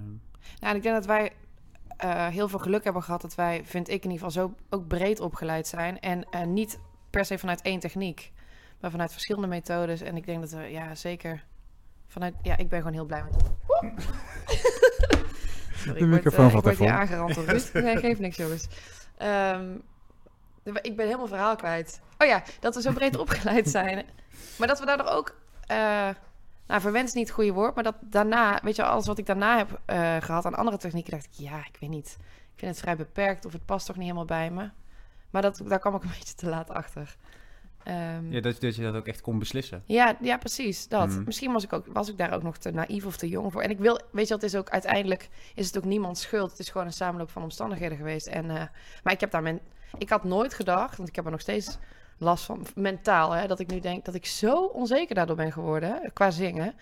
[0.60, 1.32] Ja, en ik denk dat wij
[1.96, 4.86] eh, heel veel geluk hebben gehad dat wij, vind ik in ieder geval, zo ook
[4.88, 6.00] breed opgeleid zijn.
[6.00, 6.78] En eh, niet
[7.10, 8.32] per se vanuit één techniek,
[8.84, 10.00] maar vanuit verschillende methodes.
[10.00, 11.44] En ik denk dat we, ja, zeker
[12.06, 13.34] vanuit, ja, ik ben gewoon heel blij met.
[15.74, 17.00] Sorry, De ik word, microfoon valt ik word hier even om.
[17.00, 17.70] aangerand door Ruud.
[17.84, 18.66] Nee, geeft niks, jongens.
[19.16, 19.74] Ehm,
[20.62, 22.00] ik ben helemaal verhaal kwijt.
[22.18, 24.06] Oh ja, dat we zo breed opgeleid zijn.
[24.58, 25.36] Maar dat we daardoor ook...
[25.66, 26.08] eh
[26.66, 29.26] nou, verwend is niet het goede woord, maar dat daarna, weet je, alles wat ik
[29.26, 32.16] daarna heb eh, gehad aan andere technieken, dacht ik, ja, ik weet niet.
[32.20, 34.70] Ik vind het vrij beperkt of het past toch niet helemaal bij me.
[35.30, 37.16] Maar dat, daar kwam ik een beetje te laat achter.
[37.84, 39.82] Ehm, ja, dat, dat je dat ook echt kon beslissen.
[39.86, 40.88] ja, ja, precies.
[40.88, 41.08] Dat.
[41.08, 41.24] Mhm.
[41.24, 43.62] Misschien was ik, ook, was ik daar ook nog te naïef of te jong voor.
[43.62, 46.50] En ik wil, weet je, het is ook uiteindelijk is het ook niemands schuld.
[46.50, 48.26] Het is gewoon een samenloop van omstandigheden geweest.
[48.26, 48.62] En, eh,
[49.02, 49.60] maar ik heb daar men,
[49.98, 51.78] ik had nooit gedacht, want ik heb er nog steeds
[52.18, 55.88] last van mentaal, hè, dat ik nu denk dat ik zo onzeker daardoor ben geworden
[55.88, 56.74] hè, qua zingen.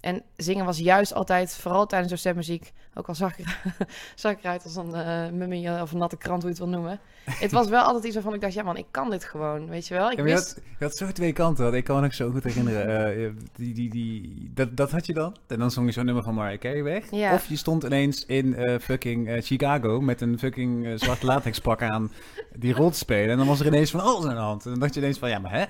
[0.00, 3.46] En zingen was juist altijd, vooral tijdens de stemmuziek, ook al zag ik,
[4.14, 6.78] zag ik eruit als een eh mummie of een natte krant, hoe je het wil
[6.78, 7.00] noemen.
[7.24, 9.86] Het was wel altijd iets waarvan ik dacht, ja man, ik kan dit gewoon, weet
[9.86, 10.10] je wel.
[10.10, 11.64] Ik Ja, maar je, wist, had, je had zo twee kanten.
[11.64, 13.16] want Ik kan me zo goed herinneren.
[13.24, 15.36] eh, die, die, die, dat, dat had je dan.
[15.46, 17.10] En dan zong je zo'n nummer van Mariah Carey weg.
[17.10, 17.34] Ja.
[17.34, 21.82] Of je stond ineens in eh, fucking eh, Chicago met een fucking eh, zwart latexpak
[21.82, 22.12] aan
[22.56, 23.30] die rol te spelen.
[23.30, 24.64] En dan was er ineens van alles aan de hand.
[24.64, 25.64] En dan dacht je ineens van, ja, maar hè?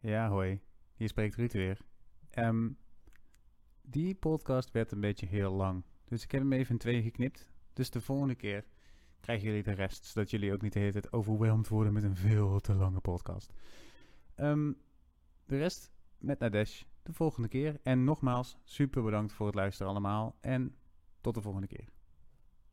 [0.00, 0.60] Ja, hoi.
[0.96, 1.78] Hier spreekt Ruud weer.
[2.30, 2.68] Ehm,
[3.92, 5.84] die podcast werd een beetje heel lang.
[6.04, 7.50] Dus ik heb hem even in twee geknipt.
[7.72, 8.64] Dus de volgende keer
[9.20, 10.04] krijgen jullie de rest.
[10.04, 13.52] Zodat jullie ook niet de hele tijd overweldigd worden met een veel te lange podcast.
[14.34, 14.72] Ehm,
[15.46, 17.80] de rest met Nadesh de volgende keer.
[17.82, 20.36] En nogmaals, super bedankt voor het luisteren allemaal.
[20.40, 20.76] En
[21.20, 21.88] tot de volgende keer.